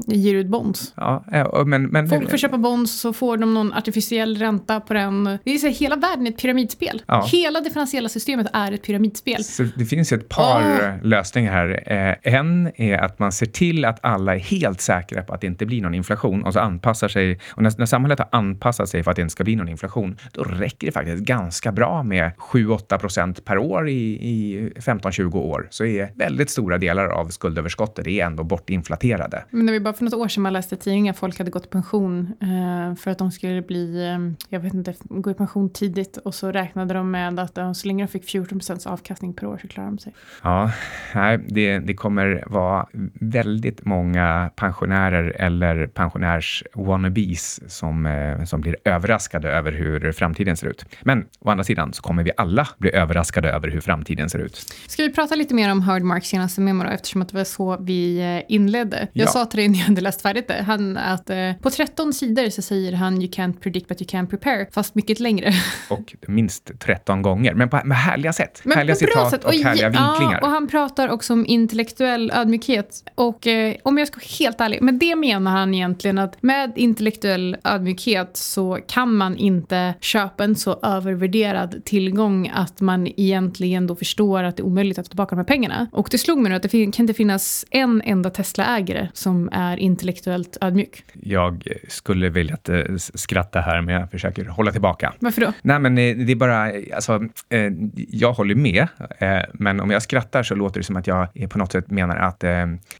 ger 0.06 0.34
ut 0.34 0.46
bonds. 0.46 0.92
Ja, 0.96 1.24
men, 1.66 1.86
men, 1.86 2.08
Folk 2.08 2.30
får 2.30 2.36
köpa 2.36 2.58
bonds 2.58 3.00
så 3.00 3.12
får 3.12 3.36
de 3.36 3.54
någon 3.54 3.72
artificiell 3.72 4.36
ränta 4.36 4.80
på 4.80 4.94
den 4.94 5.06
en... 5.06 5.38
Det 5.44 5.54
är 5.54 5.58
så 5.58 5.66
här, 5.66 5.74
hela 5.74 5.96
världen 5.96 6.26
är 6.26 6.30
ett 6.30 6.38
pyramidspel. 6.38 7.02
Ja. 7.06 7.26
Hela 7.32 7.60
det 7.60 7.70
finansiella 7.70 8.08
systemet 8.08 8.46
är 8.52 8.72
ett 8.72 8.82
pyramidspel. 8.82 9.44
Så 9.44 9.62
det 9.62 9.84
finns 9.84 10.12
ju 10.12 10.16
ett 10.16 10.28
par 10.28 10.60
Åh. 10.60 11.06
lösningar 11.06 11.52
här. 11.52 11.82
Eh, 11.86 12.34
en 12.34 12.70
är 12.76 12.98
att 12.98 13.18
man 13.18 13.32
ser 13.32 13.46
till 13.46 13.84
att 13.84 13.98
alla 14.02 14.34
är 14.34 14.38
helt 14.38 14.80
säkra 14.80 15.22
på 15.22 15.34
att 15.34 15.40
det 15.40 15.46
inte 15.46 15.66
blir 15.66 15.82
någon 15.82 15.94
inflation 15.94 16.44
och 16.44 16.52
så 16.52 16.60
anpassar 16.60 17.08
sig. 17.08 17.40
Och 17.50 17.62
när, 17.62 17.72
när 17.78 17.86
samhället 17.86 18.18
har 18.18 18.28
anpassat 18.32 18.88
sig 18.88 19.02
för 19.02 19.10
att 19.10 19.16
det 19.16 19.22
inte 19.22 19.32
ska 19.32 19.44
bli 19.44 19.56
någon 19.56 19.68
inflation, 19.68 20.16
då 20.32 20.42
räcker 20.42 20.86
det 20.86 20.92
faktiskt 20.92 21.22
ganska 21.22 21.72
bra 21.72 22.02
med 22.02 22.30
7-8 22.36 22.98
procent 22.98 23.44
per 23.44 23.58
år 23.58 23.88
i, 23.88 24.12
i 24.12 24.72
15-20 25.10 25.36
år. 25.36 25.68
Så 25.70 25.84
är 25.84 26.12
väldigt 26.14 26.50
stora 26.50 26.78
delar 26.78 27.08
av 27.08 27.28
skuldöverskottet 27.28 28.06
är 28.06 28.24
ändå 28.24 28.44
bortinflaterade. 28.44 29.44
Men 29.50 29.66
det 29.66 29.72
var 29.72 29.80
bara 29.80 29.94
för 29.94 30.04
något 30.04 30.14
år 30.14 30.28
sedan 30.28 30.42
man 30.42 30.52
läste 30.52 30.74
i 30.74 30.78
tidningen 30.78 31.10
att 31.10 31.18
folk 31.18 31.38
hade 31.38 31.50
gått 31.50 31.64
i 31.64 31.68
pension 31.68 32.32
eh, 32.40 32.94
för 32.96 33.10
att 33.10 33.18
de 33.18 33.30
skulle 33.30 33.62
bli, 33.62 34.06
eh, 34.06 34.46
jag 34.48 34.60
vet 34.60 34.74
inte, 34.74 34.94
gå 35.02 35.30
i 35.30 35.34
pension 35.34 35.70
tidigt 35.70 36.16
och 36.16 36.34
så 36.34 36.52
räknade 36.52 36.94
de 36.94 37.10
med 37.10 37.38
att 37.38 37.58
eh, 37.58 37.72
så 37.72 37.86
länge 37.86 38.04
de 38.04 38.08
fick 38.08 38.24
14 38.24 38.58
procents 38.58 38.86
avkastning 38.86 39.34
per 39.34 39.46
år 39.46 39.58
så 39.62 39.68
klarade 39.68 39.92
de 39.92 39.98
sig. 39.98 40.14
Ja, 40.42 40.70
nej, 41.14 41.38
det, 41.48 41.78
det 41.78 41.94
kommer 41.94 42.44
vara 42.46 42.86
väldigt 43.20 43.84
många 43.84 44.50
pensionärer 44.56 45.36
eller 45.38 45.86
pensionärs-wannabes 45.86 47.60
som, 47.68 48.08
som 48.46 48.60
blir 48.60 48.76
överraskade 48.84 49.50
över 49.50 49.72
hur 49.72 50.12
framtiden 50.12 50.56
ser 50.56 50.66
ut. 50.66 50.84
Men 51.02 51.24
å 51.40 51.50
andra 51.50 51.64
sidan 51.64 51.92
så 51.92 52.02
kommer 52.02 52.22
vi 52.22 52.30
alla 52.36 52.68
bli 52.78 52.94
överraskade 52.94 53.50
över 53.50 53.68
hur 53.68 53.80
framtiden 53.80 54.30
ser 54.30 54.38
ut. 54.38 54.74
Ska 54.96 55.02
vi 55.02 55.12
prata 55.12 55.34
lite 55.34 55.54
mer 55.54 55.72
om 55.72 55.82
Howard 55.82 56.02
Marks 56.02 56.28
senaste 56.28 56.60
memo 56.60 56.84
då, 56.84 56.90
eftersom 56.90 57.22
att 57.22 57.28
det 57.28 57.36
var 57.36 57.44
så 57.44 57.76
vi 57.80 58.18
eh, 58.18 58.54
inledde. 58.54 59.08
Jag 59.12 59.26
Ja. 59.26 59.30
sa 59.30 59.46
till 59.46 59.58
dig 59.58 59.68
när 59.68 59.78
jag 59.78 59.86
hade 59.86 60.00
läst 60.00 60.22
färdigt 60.22 60.48
det, 60.48 60.62
han, 60.66 60.96
att 60.96 61.30
eh, 61.30 61.52
på 61.62 61.70
13 61.70 62.12
sidor 62.12 62.50
så 62.50 62.62
säger 62.62 62.92
han 62.92 63.22
you 63.22 63.30
can't 63.30 63.60
predict 63.60 63.88
but 63.88 64.00
you 64.02 64.08
can 64.08 64.26
prepare, 64.26 64.66
fast 64.72 64.94
mycket 64.94 65.20
längre. 65.20 65.52
Och 65.90 66.14
minst 66.28 66.70
13 66.80 67.22
gånger, 67.22 67.54
men 67.54 67.68
på, 67.68 67.80
med 67.84 67.96
härliga 67.98 68.32
sätt. 68.32 68.60
Men 68.64 68.78
härliga 68.78 68.96
citat 68.96 69.30
sätt. 69.30 69.44
och 69.44 69.52
härliga 69.52 69.88
vinklingar. 69.88 70.38
Ja, 70.40 70.46
och 70.46 70.50
han 70.50 70.68
pratar 70.68 71.08
också 71.08 71.32
om 71.32 71.46
intellektuell 71.46 72.32
ödmjukhet. 72.34 73.02
Och 73.14 73.46
eh, 73.46 73.74
om 73.82 73.98
jag 73.98 74.08
ska 74.08 74.16
vara 74.16 74.26
helt 74.38 74.60
ärlig, 74.60 74.82
med 74.82 74.94
det 74.94 75.16
menar 75.16 75.50
han 75.50 75.74
egentligen 75.74 76.18
att 76.18 76.42
med 76.42 76.72
intellektuell 76.76 77.56
ödmjukhet 77.64 78.30
så 78.36 78.78
kan 78.88 79.16
man 79.16 79.36
inte 79.36 79.94
köpa 80.00 80.44
en 80.44 80.56
så 80.56 80.78
övervärderad 80.82 81.84
tillgång 81.84 82.52
att 82.54 82.80
man 82.80 83.06
egentligen 83.06 83.86
då 83.86 83.96
förstår 83.96 84.42
att 84.42 84.56
det 84.56 84.60
är 84.60 84.64
omöjligt 84.66 84.85
att 84.92 85.06
få 85.06 85.10
tillbaka 85.10 85.34
de 85.34 85.38
här 85.38 85.44
pengarna. 85.44 85.86
Och 85.92 86.08
det 86.10 86.18
slog 86.18 86.38
mig 86.38 86.50
nu 86.50 86.56
att 86.56 86.62
det 86.62 86.68
fin- 86.68 86.92
kan 86.92 87.02
inte 87.02 87.14
finnas 87.14 87.64
en 87.70 88.02
enda 88.04 88.30
Tesla-ägare 88.30 89.08
som 89.12 89.48
är 89.52 89.76
intellektuellt 89.76 90.56
ödmjuk. 90.60 91.04
Jag 91.12 91.68
skulle 91.88 92.28
vilja 92.28 92.54
att, 92.54 92.68
eh, 92.68 92.82
skratta 92.96 93.60
här, 93.60 93.80
men 93.82 93.94
jag 93.94 94.10
försöker 94.10 94.44
hålla 94.44 94.72
tillbaka. 94.72 95.12
Varför 95.18 95.40
då? 95.40 95.52
Nej, 95.62 95.78
men 95.78 95.98
eh, 95.98 96.16
det 96.16 96.32
är 96.32 96.36
bara, 96.36 96.72
alltså, 96.94 97.20
eh, 97.48 97.72
jag 98.08 98.32
håller 98.32 98.54
med, 98.54 98.86
eh, 99.18 99.38
men 99.52 99.80
om 99.80 99.90
jag 99.90 100.02
skrattar 100.02 100.42
så 100.42 100.54
låter 100.54 100.80
det 100.80 100.84
som 100.84 100.96
att 100.96 101.06
jag 101.06 101.28
eh, 101.34 101.48
på 101.48 101.58
något 101.58 101.72
sätt 101.72 101.90
menar 101.90 102.16
att 102.16 102.44
eh, 102.44 102.50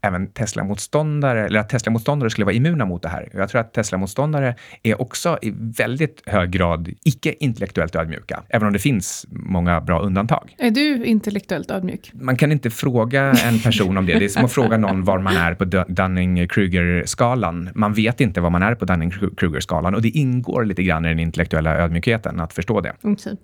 även 0.01 0.27
Tesla-motståndare, 0.27 1.45
eller 1.45 1.59
att 1.59 1.69
Tesla-motståndare 1.69 2.29
skulle 2.29 2.45
vara 2.45 2.55
immuna 2.55 2.85
mot 2.85 3.01
det 3.01 3.09
här. 3.09 3.29
Jag 3.33 3.49
tror 3.49 3.61
att 3.61 3.73
Tesla-motståndare 3.73 4.55
är 4.83 5.01
också 5.01 5.39
i 5.41 5.53
väldigt 5.57 6.21
hög 6.25 6.51
grad 6.51 6.89
icke-intellektuellt 7.03 7.95
ödmjuka, 7.95 8.43
även 8.49 8.67
om 8.67 8.73
det 8.73 8.79
finns 8.79 9.25
många 9.29 9.81
bra 9.81 9.99
undantag. 9.99 10.55
Är 10.57 10.71
du 10.71 11.05
intellektuellt 11.05 11.71
ödmjuk? 11.77 12.11
Man 12.13 12.37
kan 12.37 12.51
inte 12.51 12.69
fråga 12.69 13.21
en 13.31 13.59
person 13.59 13.97
om 13.97 14.05
det. 14.05 14.19
Det 14.19 14.25
är 14.25 14.29
som 14.29 14.45
att 14.45 14.51
fråga 14.53 14.77
någon 14.77 15.03
var 15.03 15.19
man 15.19 15.37
är 15.37 15.55
på 15.55 15.65
Du- 15.65 15.83
Dunning-Kruger-skalan. 15.87 17.69
Man 17.75 17.93
vet 17.93 18.21
inte 18.21 18.41
var 18.41 18.49
man 18.49 18.63
är 18.63 18.75
på 18.75 18.85
Dunning-Kruger-skalan 18.85 19.95
och 19.95 20.01
det 20.01 20.09
ingår 20.09 20.65
lite 20.65 20.83
grann 20.83 21.05
i 21.05 21.09
den 21.09 21.19
intellektuella 21.19 21.77
ödmjukheten 21.77 22.39
att 22.39 22.53
förstå 22.53 22.81
det. 22.81 22.93
Okej. 23.01 23.37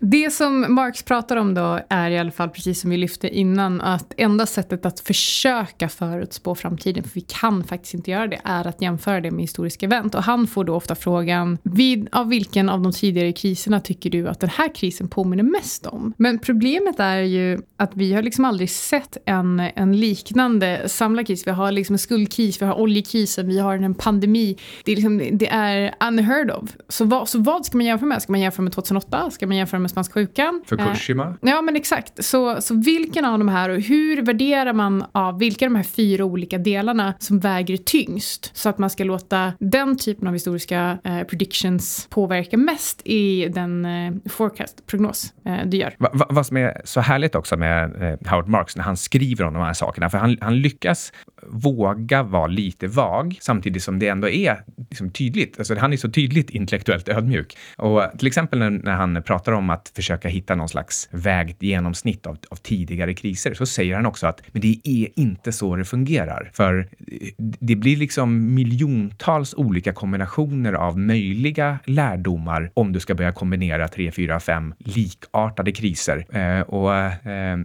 Det 0.00 0.30
som 0.30 0.74
Marx 0.74 1.02
pratar 1.02 1.36
om 1.36 1.54
då 1.54 1.80
är 1.88 2.10
i 2.10 2.18
alla 2.18 2.30
fall, 2.30 2.48
precis 2.48 2.80
som 2.80 2.90
vi 2.90 2.96
lyfte 2.96 3.28
innan, 3.28 3.80
att 3.80 4.14
enda 4.16 4.46
sättet 4.46 4.86
att 4.86 5.00
försöka 5.00 5.88
förutspå 5.88 6.54
framtiden, 6.54 7.04
för 7.04 7.10
vi 7.14 7.20
kan 7.20 7.64
faktiskt 7.64 7.94
inte 7.94 8.10
göra 8.10 8.26
det, 8.26 8.40
är 8.44 8.66
att 8.66 8.82
jämföra 8.82 9.20
det 9.20 9.30
med 9.30 9.40
historiska 9.40 9.86
event. 9.86 10.14
Och 10.14 10.22
han 10.22 10.46
får 10.46 10.64
då 10.64 10.74
ofta 10.74 10.94
frågan, 10.94 11.58
vid, 11.62 12.08
av 12.12 12.28
vilken 12.28 12.68
av 12.68 12.80
de 12.82 12.92
tidigare 12.92 13.32
kriserna 13.32 13.80
tycker 13.80 14.10
du 14.10 14.28
att 14.28 14.40
den 14.40 14.50
här 14.50 14.74
krisen 14.74 15.08
påminner 15.08 15.42
mest 15.42 15.86
om? 15.86 16.12
Men 16.16 16.38
problemet 16.38 17.00
är 17.00 17.20
ju 17.20 17.58
att 17.80 17.90
vi 17.94 18.14
har 18.14 18.22
liksom 18.22 18.44
aldrig 18.44 18.70
sett 18.70 19.16
en, 19.24 19.60
en 19.60 20.00
liknande 20.00 20.88
samlad 20.88 21.26
kris. 21.26 21.46
Vi 21.46 21.50
har 21.50 21.72
liksom 21.72 21.94
en 21.94 21.98
skuldkris, 21.98 22.62
vi 22.62 22.66
har 22.66 22.74
oljekrisen, 22.74 23.48
vi 23.48 23.58
har 23.58 23.74
en 23.74 23.94
pandemi. 23.94 24.58
Det 24.84 24.92
är, 24.92 24.96
liksom, 24.96 25.18
det 25.32 25.48
är 25.48 25.94
unheard 26.08 26.50
of. 26.50 26.70
Så 26.88 27.04
vad, 27.04 27.28
så 27.28 27.38
vad 27.38 27.66
ska 27.66 27.76
man 27.76 27.86
jämföra 27.86 28.08
med? 28.08 28.22
Ska 28.22 28.32
man 28.32 28.40
jämföra 28.40 28.62
med 28.62 28.72
2008? 28.72 29.30
Ska 29.30 29.46
man 29.46 29.56
jämföra 29.56 29.80
med 29.80 29.90
spanska 29.90 30.14
sjukan? 30.14 30.62
Eh, 30.62 30.68
Fukushima. 30.68 31.36
Ja, 31.40 31.62
men 31.62 31.76
exakt. 31.76 32.24
Så, 32.24 32.60
så 32.60 32.74
vilken 32.74 33.24
av 33.24 33.38
de 33.38 33.48
här 33.48 33.68
och 33.68 33.80
hur 33.80 34.22
värderar 34.22 34.72
man 34.72 35.04
av 35.12 35.38
vilka 35.38 35.66
av 35.66 35.72
de 35.72 35.76
här 35.76 35.84
fyra 35.84 36.24
olika 36.24 36.58
delarna 36.58 37.14
som 37.18 37.38
väger 37.38 37.76
tyngst? 37.76 38.50
Så 38.56 38.68
att 38.68 38.78
man 38.78 38.90
ska 38.90 39.04
låta 39.04 39.52
den 39.58 39.98
typen 39.98 40.28
av 40.28 40.34
historiska 40.34 40.98
eh, 41.04 41.22
predictions 41.22 42.06
påverka 42.10 42.56
mest 42.56 43.02
i 43.04 43.48
den 43.48 43.84
eh, 43.84 44.12
forecast, 44.30 44.86
prognos 44.86 45.32
eh, 45.46 45.66
du 45.66 45.76
gör. 45.76 45.94
Va, 45.98 46.10
va, 46.12 46.26
vad 46.30 46.46
som 46.46 46.56
är 46.56 46.80
så 46.84 47.00
härligt 47.00 47.34
också 47.34 47.56
med 47.56 47.69
med 47.70 48.02
eh, 48.02 48.30
Howard 48.30 48.48
Marks 48.48 48.76
när 48.76 48.84
han 48.84 48.96
skriver 48.96 49.44
om 49.44 49.54
de 49.54 49.62
här 49.62 49.72
sakerna, 49.72 50.10
för 50.10 50.18
han, 50.18 50.36
han 50.40 50.58
lyckas 50.58 51.12
våga 51.46 52.22
vara 52.22 52.46
lite 52.46 52.86
vag 52.86 53.38
samtidigt 53.40 53.82
som 53.82 53.98
det 53.98 54.08
ändå 54.08 54.28
är 54.28 54.62
liksom 54.90 55.10
tydligt. 55.10 55.58
Alltså, 55.58 55.74
han 55.78 55.92
är 55.92 55.96
så 55.96 56.10
tydligt 56.10 56.50
intellektuellt 56.50 57.08
ödmjuk. 57.08 57.56
Och 57.76 58.02
till 58.18 58.26
exempel 58.26 58.58
när, 58.58 58.70
när 58.70 58.92
han 58.92 59.22
pratar 59.22 59.52
om 59.52 59.70
att 59.70 59.92
försöka 59.96 60.28
hitta 60.28 60.54
någon 60.54 60.68
slags 60.68 61.08
vägt 61.10 61.62
genomsnitt 61.62 62.26
av, 62.26 62.38
av 62.50 62.56
tidigare 62.56 63.14
kriser 63.14 63.54
så 63.54 63.66
säger 63.66 63.94
han 63.94 64.06
också 64.06 64.26
att 64.26 64.42
men 64.52 64.62
det 64.62 64.80
är 64.84 65.08
inte 65.16 65.52
så 65.52 65.76
det 65.76 65.84
fungerar. 65.84 66.50
För 66.52 66.78
eh, 66.78 67.28
det 67.38 67.76
blir 67.76 67.96
liksom 67.96 68.54
miljontals 68.54 69.54
olika 69.54 69.92
kombinationer 69.92 70.72
av 70.72 70.98
möjliga 70.98 71.78
lärdomar 71.84 72.70
om 72.74 72.92
du 72.92 73.00
ska 73.00 73.14
börja 73.14 73.32
kombinera 73.32 73.88
tre, 73.88 74.12
fyra, 74.12 74.40
fem 74.40 74.74
likartade 74.78 75.72
kriser. 75.72 76.26
Eh, 76.36 76.60
och, 76.60 76.94
eh, 76.96 77.58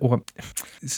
och 0.00 0.22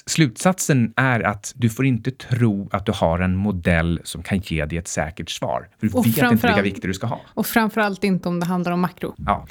slutsatsen 0.07 0.92
är 0.96 1.20
att 1.20 1.52
du 1.57 1.70
får 1.70 1.87
inte 1.87 2.08
tro 2.11 2.68
att 2.73 2.87
du 2.87 2.92
har 2.92 3.18
en 3.18 3.37
modell 3.37 4.01
som 4.05 4.23
kan 4.23 4.38
ge 4.38 4.64
dig 4.64 4.79
ett 4.79 4.88
säkert 4.88 5.31
svar. 5.31 5.68
För 5.81 5.87
du 5.87 5.92
Och 5.92 6.07
vet 6.07 6.16
inte 6.33 6.47
vilka 6.47 6.62
vikter 6.62 6.88
du 6.88 6.94
ska 6.94 7.07
ha. 7.07 7.21
Och 7.35 7.47
framförallt 7.47 8.05
inte 8.05 8.29
om 8.29 8.40
det 8.40 8.47
handlar 8.47 8.73
om 8.73 8.81
makro. 8.81 9.14
Ja. 9.27 9.47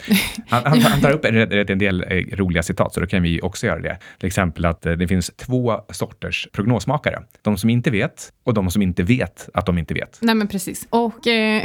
Han, 0.48 0.64
han, 0.66 0.82
han 0.82 1.02
tar 1.02 1.12
upp 1.12 1.26
en, 1.26 1.52
en 1.52 1.80
del 1.80 2.04
eh, 2.04 2.36
roliga 2.36 2.64
citat, 2.64 2.94
så 2.94 3.00
då 3.00 3.08
kan 3.08 3.24
vi 3.24 3.42
också 3.42 3.68
göra 3.68 3.80
det. 3.80 3.98
Till 4.20 4.28
exempel 4.28 4.66
att 4.66 4.86
eh, 4.86 4.94
det 4.94 5.08
finns 5.08 5.32
två 5.36 5.82
sorters 5.90 6.48
prognosmakare. 6.52 7.24
De 7.42 7.58
som 7.58 7.70
inte 7.70 7.92
vet 7.92 8.34
och 8.44 8.54
de 8.54 8.72
som 8.72 8.82
inte 8.82 9.04
vet 9.04 9.50
att 9.54 9.66
de 9.66 9.78
inte 9.78 9.94
vet. 9.94 10.18
Nej 10.22 10.36
men 10.36 10.48
precis. 10.48 10.88
Och 10.90 11.28
eh, 11.28 11.64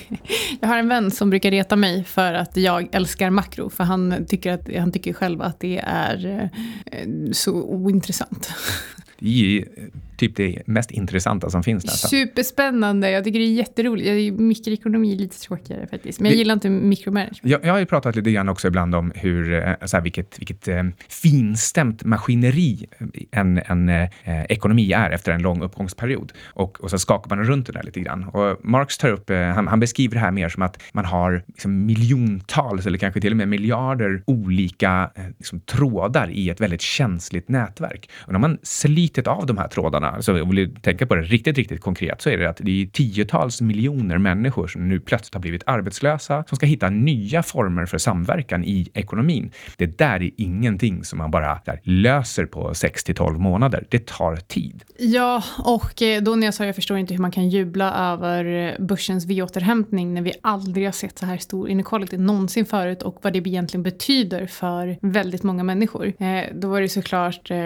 jag 0.60 0.68
har 0.68 0.78
en 0.78 0.88
vän 0.88 1.10
som 1.10 1.30
brukar 1.30 1.50
reta 1.50 1.76
mig 1.76 2.04
för 2.04 2.34
att 2.34 2.56
jag 2.56 2.88
älskar 2.92 3.30
makro. 3.30 3.70
För 3.70 3.84
han 3.84 4.26
tycker, 4.28 4.52
att, 4.52 4.76
han 4.76 4.92
tycker 4.92 5.12
själv 5.12 5.42
att 5.42 5.60
det 5.60 5.78
är 5.84 6.50
eh, 6.86 7.08
så 7.32 7.52
ointressant. 7.52 8.50
Eh, 9.20 9.64
typ 10.18 10.36
det 10.36 10.62
mest 10.66 10.90
intressanta 10.90 11.50
som 11.50 11.62
finns 11.62 11.84
nästan. 11.84 12.08
Superspännande. 12.10 13.10
Jag 13.10 13.24
tycker 13.24 13.38
det 13.38 13.44
är 13.44 13.52
jätteroligt. 13.52 14.40
Mikroekonomi 14.40 15.12
är 15.14 15.16
lite 15.18 15.38
tråkigare 15.40 15.86
faktiskt. 15.86 16.20
Men 16.20 16.26
jag 16.30 16.34
Det- 16.34 16.38
gillar 16.38 16.54
inte 16.54 16.70
mikromanagement. 16.70 17.40
Jag, 17.42 17.64
jag 17.64 17.72
har 17.72 17.78
ju 17.78 17.86
pratat 17.86 18.16
lite 18.16 18.30
grann 18.32 18.48
också 18.48 18.68
ibland 18.68 18.94
om 18.94 19.12
hur, 19.14 19.52
eh, 19.54 19.72
så 19.86 19.96
här, 19.96 20.04
vilket, 20.04 20.38
vilket 20.38 20.68
eh, 20.68 20.82
finstämt 21.08 22.04
maskineri 22.04 22.86
en, 23.30 23.60
en 23.66 23.88
eh, 23.88 24.08
ekonomi 24.48 24.92
är 24.92 25.10
efter 25.10 25.32
en 25.32 25.42
lång 25.42 25.62
uppgångsperiod. 25.62 26.32
Och, 26.46 26.80
och 26.80 26.90
så 26.90 26.98
skakar 26.98 27.36
man 27.36 27.44
runt 27.44 27.66
det 27.66 27.72
där 27.72 27.82
lite 27.82 28.00
grann. 28.00 28.24
Och 28.24 28.56
Marx 28.64 28.98
tar 28.98 29.08
upp, 29.10 29.30
eh, 29.30 29.38
han, 29.40 29.68
han 29.68 29.80
beskriver 29.80 30.14
det 30.14 30.20
här 30.20 30.30
mer 30.30 30.48
som 30.48 30.62
att 30.62 30.82
man 30.92 31.04
har 31.04 31.42
liksom, 31.46 31.86
miljontals 31.86 32.86
eller 32.86 32.98
kanske 32.98 33.20
till 33.20 33.30
och 33.32 33.36
med 33.36 33.48
miljarder 33.48 34.22
olika 34.26 35.10
eh, 35.14 35.24
liksom, 35.38 35.60
trådar 35.60 36.30
i 36.30 36.50
ett 36.50 36.60
väldigt 36.60 36.80
känsligt 36.80 37.48
nätverk. 37.48 38.10
Och 38.26 38.32
när 38.32 38.40
man 38.40 38.58
slitit 38.62 39.26
av 39.26 39.46
de 39.46 39.58
här 39.58 39.68
trådarna, 39.68 40.07
så 40.20 40.32
vill 40.32 40.68
vi 40.68 40.80
tänka 40.80 41.06
på 41.06 41.14
det 41.14 41.22
riktigt, 41.22 41.56
riktigt 41.56 41.80
konkret, 41.80 42.22
så 42.22 42.30
är 42.30 42.38
det 42.38 42.48
att 42.48 42.60
det 42.62 42.82
är 42.82 42.86
tiotals 42.86 43.60
miljoner 43.60 44.18
människor 44.18 44.66
som 44.66 44.88
nu 44.88 45.00
plötsligt 45.00 45.34
har 45.34 45.40
blivit 45.40 45.62
arbetslösa, 45.66 46.44
som 46.48 46.56
ska 46.56 46.66
hitta 46.66 46.90
nya 46.90 47.42
former 47.42 47.86
för 47.86 47.98
samverkan 47.98 48.64
i 48.64 48.90
ekonomin. 48.94 49.50
Det 49.76 49.98
där 49.98 50.22
är 50.22 50.30
ingenting 50.36 51.04
som 51.04 51.18
man 51.18 51.30
bara 51.30 51.60
där, 51.64 51.80
löser 51.82 52.46
på 52.46 52.74
6 52.74 53.04
till 53.04 53.14
12 53.14 53.40
månader. 53.40 53.86
Det 53.88 54.06
tar 54.06 54.36
tid. 54.36 54.84
Ja, 54.98 55.42
och 55.58 56.02
eh, 56.02 56.22
då 56.22 56.36
när 56.36 56.46
jag 56.46 56.54
sa 56.54 56.64
jag 56.64 56.74
förstår 56.74 56.98
inte 56.98 57.14
hur 57.14 57.20
man 57.20 57.30
kan 57.30 57.48
jubla 57.48 58.12
över 58.12 58.76
börsens 58.80 59.26
V-återhämtning 59.26 60.14
när 60.14 60.22
vi 60.22 60.32
aldrig 60.42 60.86
har 60.86 60.92
sett 60.92 61.18
så 61.18 61.26
här 61.26 61.38
stor 61.38 61.68
inequality 61.68 62.16
någonsin 62.16 62.66
förut 62.66 63.02
och 63.02 63.18
vad 63.22 63.32
det 63.32 63.38
egentligen 63.38 63.82
betyder 63.82 64.46
för 64.46 64.98
väldigt 65.00 65.42
många 65.42 65.62
människor. 65.62 66.06
Eh, 66.18 66.44
då 66.54 66.68
var 66.68 66.80
det 66.80 66.88
såklart 66.88 67.50
eh, 67.50 67.58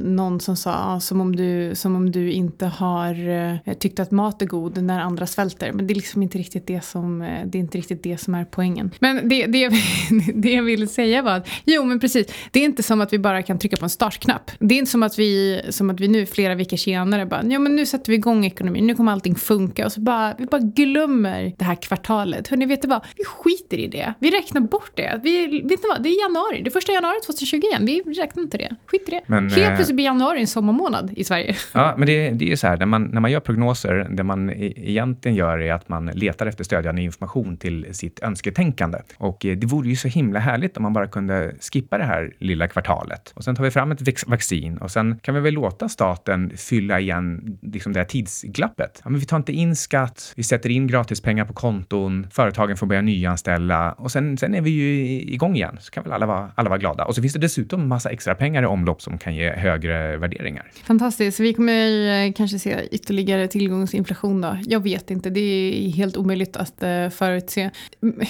någon 0.00 0.40
som 0.40 0.56
sa, 0.56 0.74
ah, 0.74 1.00
som 1.00 1.20
om 1.20 1.36
du 1.36 1.71
du, 1.72 1.76
som 1.76 1.96
om 1.96 2.12
du 2.12 2.32
inte 2.32 2.66
har 2.66 3.28
eh, 3.64 3.74
tyckt 3.74 4.00
att 4.00 4.10
mat 4.10 4.42
är 4.42 4.46
god 4.46 4.82
när 4.82 5.00
andra 5.00 5.26
svälter. 5.26 5.72
Men 5.72 5.86
det 5.86 5.92
är 5.92 5.94
liksom 5.94 6.22
inte 6.22 6.38
riktigt 6.38 6.66
det 6.66 6.84
som, 6.84 7.22
eh, 7.22 7.46
det 7.46 7.58
är, 7.58 7.60
inte 7.60 7.78
riktigt 7.78 8.02
det 8.02 8.18
som 8.18 8.34
är 8.34 8.44
poängen. 8.44 8.90
Men 9.00 9.28
det, 9.28 9.46
det, 9.46 9.68
det 10.34 10.52
jag 10.52 10.62
ville 10.62 10.86
säga 10.86 11.22
var 11.22 11.32
att, 11.32 11.48
jo 11.64 11.84
men 11.84 12.00
precis, 12.00 12.26
det 12.50 12.60
är 12.60 12.64
inte 12.64 12.82
som 12.82 13.00
att 13.00 13.12
vi 13.12 13.18
bara 13.18 13.42
kan 13.42 13.58
trycka 13.58 13.76
på 13.76 13.84
en 13.84 13.90
startknapp. 13.90 14.50
Det 14.58 14.74
är 14.74 14.78
inte 14.78 14.90
som 14.90 15.02
att 15.02 15.18
vi, 15.18 15.62
som 15.70 15.90
att 15.90 16.00
vi 16.00 16.08
nu 16.08 16.26
flera 16.26 16.54
veckor 16.54 16.76
senare 16.76 17.26
bara, 17.26 17.44
ja 17.44 17.58
men 17.58 17.76
nu 17.76 17.86
sätter 17.86 18.12
vi 18.12 18.16
igång 18.16 18.44
ekonomin, 18.44 18.86
nu 18.86 18.94
kommer 18.94 19.12
allting 19.12 19.34
funka 19.34 19.86
och 19.86 19.92
så 19.92 20.00
bara, 20.00 20.34
vi 20.38 20.46
bara 20.46 20.60
glömmer 20.60 21.52
det 21.58 21.64
här 21.64 21.74
kvartalet. 21.74 22.48
Hörni, 22.48 22.66
vet 22.66 22.82
du 22.82 22.88
vad? 22.88 23.04
Vi 23.16 23.24
skiter 23.24 23.78
i 23.78 23.86
det. 23.86 24.14
Vi 24.18 24.30
räknar 24.30 24.60
bort 24.60 24.92
det. 24.94 25.20
Vi, 25.22 25.46
vet 25.46 25.82
du 25.82 25.88
vad? 25.88 26.02
Det 26.02 26.08
är 26.08 26.22
januari, 26.22 26.62
det 26.62 26.68
är 26.68 26.72
första 26.72 26.92
januari 26.92 27.20
2020 27.26 27.56
igen. 27.56 27.86
Vi 27.86 28.12
räknar 28.12 28.42
inte 28.42 28.58
det. 28.58 28.76
Skit 28.86 29.08
i 29.08 29.10
det. 29.10 29.20
Men, 29.26 29.50
Helt 29.50 29.58
eh, 29.58 29.74
plötsligt 29.74 29.96
blir 29.96 30.04
januari 30.04 30.40
en 30.40 30.46
sommarmånad 30.46 31.12
i 31.16 31.24
Sverige. 31.24 31.56
Ja, 31.72 31.94
men 31.96 32.06
det, 32.06 32.30
det 32.30 32.52
är 32.52 32.56
så 32.56 32.66
här, 32.66 32.76
när 32.76 32.86
man, 32.86 33.04
när 33.04 33.20
man 33.20 33.30
gör 33.30 33.40
prognoser, 33.40 34.06
det 34.10 34.22
man 34.22 34.50
e-, 34.50 34.72
egentligen 34.76 35.36
gör 35.36 35.58
är 35.58 35.72
att 35.72 35.88
man 35.88 36.06
letar 36.06 36.46
efter 36.46 36.64
stödjande 36.64 37.02
information 37.02 37.56
till 37.56 37.86
sitt 37.92 38.22
önsketänkande. 38.22 38.98
Och 39.16 39.46
eh, 39.46 39.56
det 39.56 39.66
vore 39.66 39.88
ju 39.88 39.96
så 39.96 40.08
himla 40.08 40.40
härligt 40.40 40.76
om 40.76 40.82
man 40.82 40.92
bara 40.92 41.06
kunde 41.06 41.54
skippa 41.72 41.98
det 41.98 42.04
här 42.04 42.32
lilla 42.38 42.68
kvartalet. 42.68 43.32
Och 43.34 43.44
sen 43.44 43.54
tar 43.54 43.64
vi 43.64 43.70
fram 43.70 43.92
ett 43.92 44.26
vaccin 44.26 44.78
och 44.78 44.90
sen 44.90 45.18
kan 45.22 45.34
vi 45.34 45.40
väl 45.40 45.54
låta 45.54 45.88
staten 45.88 46.52
fylla 46.56 47.00
igen 47.00 47.58
liksom 47.62 47.92
det 47.92 48.00
här 48.00 48.04
tidsglappet. 48.04 49.00
Ja, 49.04 49.10
men 49.10 49.20
vi 49.20 49.26
tar 49.26 49.36
inte 49.36 49.52
in 49.52 49.76
skatt, 49.76 50.32
vi 50.36 50.42
sätter 50.42 50.70
in 50.70 50.86
gratispengar 50.86 51.44
på 51.44 51.52
konton, 51.52 52.26
företagen 52.30 52.76
får 52.76 52.86
börja 52.86 53.02
nyanställa 53.02 53.92
och 53.92 54.12
sen, 54.12 54.36
sen 54.38 54.54
är 54.54 54.60
vi 54.60 54.70
ju 54.70 55.20
igång 55.32 55.56
igen. 55.56 55.76
Så 55.80 55.90
kan 55.90 56.02
väl 56.02 56.12
alla 56.12 56.26
vara, 56.26 56.50
alla 56.54 56.68
vara 56.68 56.78
glada. 56.78 57.04
Och 57.04 57.14
så 57.14 57.22
finns 57.22 57.32
det 57.32 57.38
dessutom 57.38 57.88
massa 57.88 58.10
extra 58.10 58.34
pengar 58.34 58.62
i 58.62 58.66
omlopp 58.66 59.02
som 59.02 59.18
kan 59.18 59.34
ge 59.34 59.50
högre 59.50 60.16
värderingar. 60.16 60.70
Fantastiskt. 60.84 61.40
Vi 61.40 61.51
kommer 61.52 62.24
eh, 62.26 62.32
kanske 62.32 62.58
se 62.58 62.88
ytterligare 62.90 63.48
tillgångsinflation 63.48 64.40
då. 64.40 64.56
Jag 64.66 64.80
vet 64.80 65.10
inte. 65.10 65.30
Det 65.30 65.40
är 65.40 65.90
helt 65.90 66.16
omöjligt 66.16 66.56
att 66.56 66.82
uh, 66.82 67.08
förutse. 67.08 67.70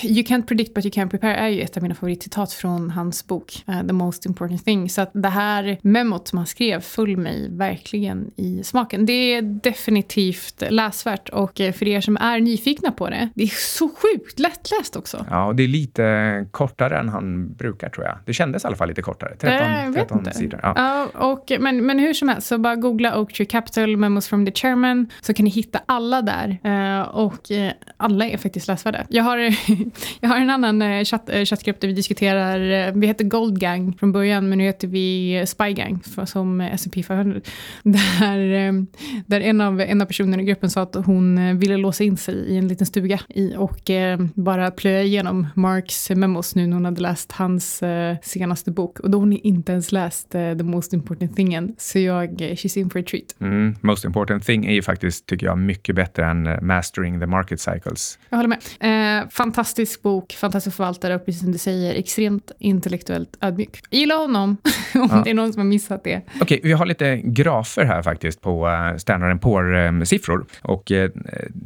You 0.02 0.22
can't 0.22 0.46
predict 0.46 0.74
but 0.74 0.85
you 0.85 0.92
can 0.92 1.08
prepare 1.08 1.37
är 1.37 1.48
ju 1.48 1.61
ett 1.61 1.76
av 1.76 1.82
mina 1.82 1.94
favoritcitat 1.94 2.52
från 2.52 2.90
hans 2.90 3.26
bok 3.26 3.64
uh, 3.68 3.87
The 3.87 3.92
most 3.92 4.26
important 4.26 4.64
thing. 4.64 4.90
Så 4.90 5.00
att 5.00 5.11
det 5.12 5.28
här 5.28 5.78
memot 5.82 6.28
som 6.28 6.38
han 6.38 6.46
skrev 6.46 6.80
föll 6.80 7.16
mig 7.16 7.48
verkligen 7.50 8.30
i 8.37 8.62
smaken. 8.64 9.06
Det 9.06 9.12
är 9.12 9.42
definitivt 9.42 10.62
läsvärt 10.70 11.28
och 11.28 11.56
för 11.56 11.88
er 11.88 12.00
som 12.00 12.16
är 12.16 12.40
nyfikna 12.40 12.92
på 12.92 13.11
det, 13.11 13.28
det 13.35 13.42
är 13.42 13.78
så 13.78 13.88
sjukt 13.88 14.38
lättläst 14.38 14.96
också. 14.96 15.26
Ja, 15.30 15.46
och 15.46 15.56
det 15.56 15.62
är 15.62 15.68
lite 15.68 16.46
kortare 16.50 16.98
än 16.98 17.08
han 17.08 17.52
brukar 17.54 17.88
tror 17.88 18.06
jag. 18.06 18.18
Det 18.24 18.32
kändes 18.32 18.64
i 18.64 18.66
alla 18.66 18.76
fall 18.76 18.88
lite 18.88 19.02
kortare. 19.02 19.37
13, 19.37 19.94
13 19.94 20.32
sidor. 20.32 20.61
Ja. 20.62 20.72
ja. 20.76 21.28
och, 21.32 21.52
men, 21.61 21.87
men 21.87 21.98
hur 21.98 22.14
som 22.14 22.28
helst, 22.28 22.48
så 22.48 22.58
bara 22.58 22.76
googla 22.76 23.12
Oak 23.14 23.33
Tree 23.33 23.46
Capital, 23.46 23.96
Memos 23.96 24.29
from 24.29 24.46
the 24.46 24.53
Chairman, 24.53 25.07
så 25.20 25.35
kan 25.35 25.44
ni 25.44 25.51
hitta 25.51 25.81
alla 25.87 26.22
där. 26.22 26.59
Eh, 26.62 27.09
och 27.09 27.51
eh, 27.51 27.72
alla 27.96 28.27
är 28.27 28.37
faktiskt 28.37 28.68
läsvärda. 28.68 29.05
Jag 29.09 29.25
har, 29.25 29.38
jag 30.20 30.29
har 30.29 30.37
en 30.37 30.51
annan 30.51 30.83
eh, 30.83 31.05
chatt, 31.05 31.31
chattgrupp 31.44 31.81
där 31.81 31.88
vi 31.88 31.94
diskuterar, 31.94 32.92
vi 32.92 33.07
heter 33.07 33.25
Gold 33.25 33.61
Gang 33.61 33.96
från 33.98 34.12
början, 34.12 34.48
men 34.48 34.59
nu 34.59 34.64
heter 34.64 34.88
vi 34.88 35.44
Spy 35.46 35.72
Gang 35.72 36.01
som 36.27 36.61
S&P 36.61 37.03
500. 37.03 37.40
Där, 37.83 38.87
där 39.27 39.40
en, 39.40 39.61
av, 39.61 39.81
en 39.81 40.03
av 40.03 40.07
personerna 40.07 40.42
i 40.42 40.44
gruppen 40.44 40.70
sa 40.70 40.83
att 40.83 40.94
hon 40.94 41.59
ville 41.59 41.77
låsa 41.77 42.05
in 42.05 42.16
sig 42.16 42.35
i 42.35 42.57
en 42.57 42.68
liten 42.68 42.87
stuga 42.87 43.20
i, 43.29 43.55
och 43.57 43.90
bara 44.35 44.70
plöja 44.70 45.03
igenom 45.03 45.46
Marks 45.55 46.11
memos 46.11 46.55
nu 46.55 46.66
när 46.66 46.75
hon 46.75 46.85
hade 46.85 47.01
läst 47.01 47.33
hans 47.33 47.83
senaste 48.22 48.70
bok. 48.70 49.01
Och 49.01 49.11
då 49.11 49.18
har 49.18 49.20
hon 49.20 49.33
inte 49.33 49.72
ens 49.72 49.92
läst 49.92 50.31
The 50.31 50.62
Most 50.62 50.92
Important 50.92 51.37
Thing 51.37 51.55
än. 51.55 51.75
Så 51.79 51.98
jag, 51.98 52.31
she's 52.31 52.79
in 52.79 52.90
for 52.92 52.98
a 52.98 53.02
treat. 53.11 53.35
Mm, 53.40 53.76
most 53.81 54.05
Important 54.05 54.46
Thing 54.46 54.66
är 54.66 54.72
ju 54.72 54.83
faktiskt, 54.83 55.26
tycker 55.26 55.46
jag, 55.46 55.59
mycket 55.59 55.96
bättre 55.96 56.26
än 56.26 56.66
Mastering 56.66 57.20
the 57.20 57.26
Market 57.26 57.61
Cycles. 57.61 58.18
Jag 58.28 58.38
håller 58.38 58.57
med. 58.78 59.22
Eh, 59.22 59.28
fantastisk 59.28 60.02
bok, 60.02 60.33
fantastisk 60.33 60.76
förvaltare 60.76 61.14
och 61.14 61.26
precis 61.26 61.40
som 61.40 61.52
du 61.52 61.59
säger, 61.59 61.94
extremt 61.94 62.52
intellektuellt 62.59 63.37
ödmjuk. 63.40 63.81
Jag 63.90 64.00
gillar 64.00 64.16
honom, 64.16 64.57
om 64.94 65.09
ja. 65.11 65.22
det 65.24 65.31
är 65.31 65.35
någon 65.35 65.52
som 65.52 65.61
har 65.61 65.66
missat 65.66 66.05
det. 66.05 66.16
Okej, 66.26 66.42
okay, 66.42 66.61
vi 66.62 66.72
har 66.72 66.87
lite 66.87 67.16
grafer 67.16 67.85
här 67.85 68.02
faktiskt 68.02 68.40
på 68.40 68.66
uh, 68.66 68.96
Standard 68.96 69.40
Poor-siffror. 69.40 70.46
Och 70.62 70.90
uh, 70.90 71.09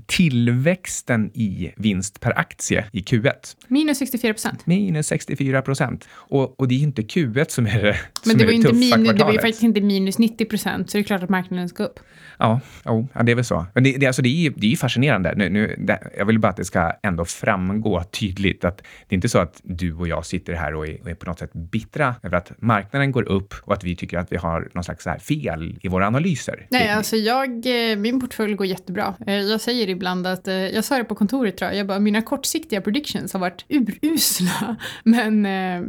tillväxten 0.07 1.31
i 1.35 1.73
vinst 1.77 2.21
per 2.21 2.39
aktie 2.39 2.85
i 2.93 3.01
Q1. 3.01 3.33
Minus 3.69 3.99
64 3.99 4.33
procent. 4.33 4.67
Minus 4.67 5.07
64 5.07 5.63
procent. 5.63 6.09
Och, 6.13 6.61
och 6.61 6.69
det 6.69 6.75
är 6.75 6.79
inte 6.79 7.03
Q1 7.03 7.47
som 7.49 7.67
är 7.67 7.83
det, 7.83 7.97
Men 8.25 8.39
det 8.39 8.45
var 8.45 8.53
det 8.53 8.57
inte 8.57 8.69
kvartalet. 8.69 9.19
Det 9.19 9.25
var 9.25 9.33
ju 9.33 9.39
faktiskt 9.39 9.63
inte 9.63 9.81
minus 9.81 10.19
90 10.19 10.45
procent, 10.45 10.91
så 10.91 10.99
det 10.99 11.03
är 11.03 11.05
klart 11.05 11.16
att 11.25 11.31
marknaden 11.31 11.69
ska 11.69 11.85
upp. 11.85 12.01
Ja, 12.39 12.61
oh, 12.85 13.05
ja 13.13 13.23
det 13.23 13.33
är 13.33 13.37
väl 13.37 13.45
så. 13.45 13.67
Men 13.75 13.85
det, 13.85 13.93
det, 13.93 14.07
alltså, 14.07 14.23
det, 14.23 14.47
är, 14.47 14.53
det 14.57 14.73
är 14.73 14.77
fascinerande. 14.77 15.35
Nu, 15.37 15.49
nu, 15.49 15.75
det, 15.79 16.11
jag 16.19 16.25
vill 16.27 16.39
bara 16.39 16.49
att 16.49 16.57
det 16.57 16.65
ska 16.65 16.93
ändå 17.03 17.25
framgå 17.25 18.03
tydligt 18.03 18.65
att 18.65 18.79
det 18.79 19.15
är 19.15 19.17
inte 19.17 19.29
så 19.29 19.39
att 19.39 19.61
du 19.63 19.95
och 19.95 20.09
jag 20.09 20.27
sitter 20.27 20.55
här 20.55 20.75
och 20.75 20.87
är, 20.87 21.01
och 21.03 21.11
är 21.11 21.15
på 21.15 21.27
något 21.27 21.39
sätt 21.39 21.53
bittra 21.53 22.15
över 22.23 22.37
att 22.37 22.53
marknaden 22.59 23.13
går 23.13 23.23
upp 23.29 23.55
och 23.63 23.73
att 23.73 23.85
vi 23.85 23.97
tycker 23.97 24.19
att 24.19 24.33
vi 24.33 24.37
har 24.37 24.69
någon 24.75 24.85
slags 24.85 25.07
fel 25.21 25.79
i 25.83 25.89
våra 25.89 26.07
analyser. 26.07 26.67
Nej, 26.71 26.91
alltså 26.91 27.17
jag, 27.17 27.51
eh, 27.67 27.97
min 27.97 28.21
portfölj 28.21 28.55
går 28.55 28.67
jättebra. 28.67 29.15
Eh, 29.27 29.35
jag 29.35 29.61
säger 29.61 29.89
ibland 29.89 30.27
att, 30.27 30.49
eh, 30.49 30.55
jag 30.55 30.85
sa 30.85 30.99
det 30.99 31.05
på 31.05 31.15
kontoret 31.15 31.57
tror 31.57 31.71
jag, 31.71 31.79
jag 31.79 31.87
bara, 31.87 31.99
mina 31.99 32.23
kortsiktiga 32.23 32.81
predictions 32.81 33.33
har 33.33 33.41
varit 33.41 33.65
urusla. 33.69 34.77
Men 35.05 35.45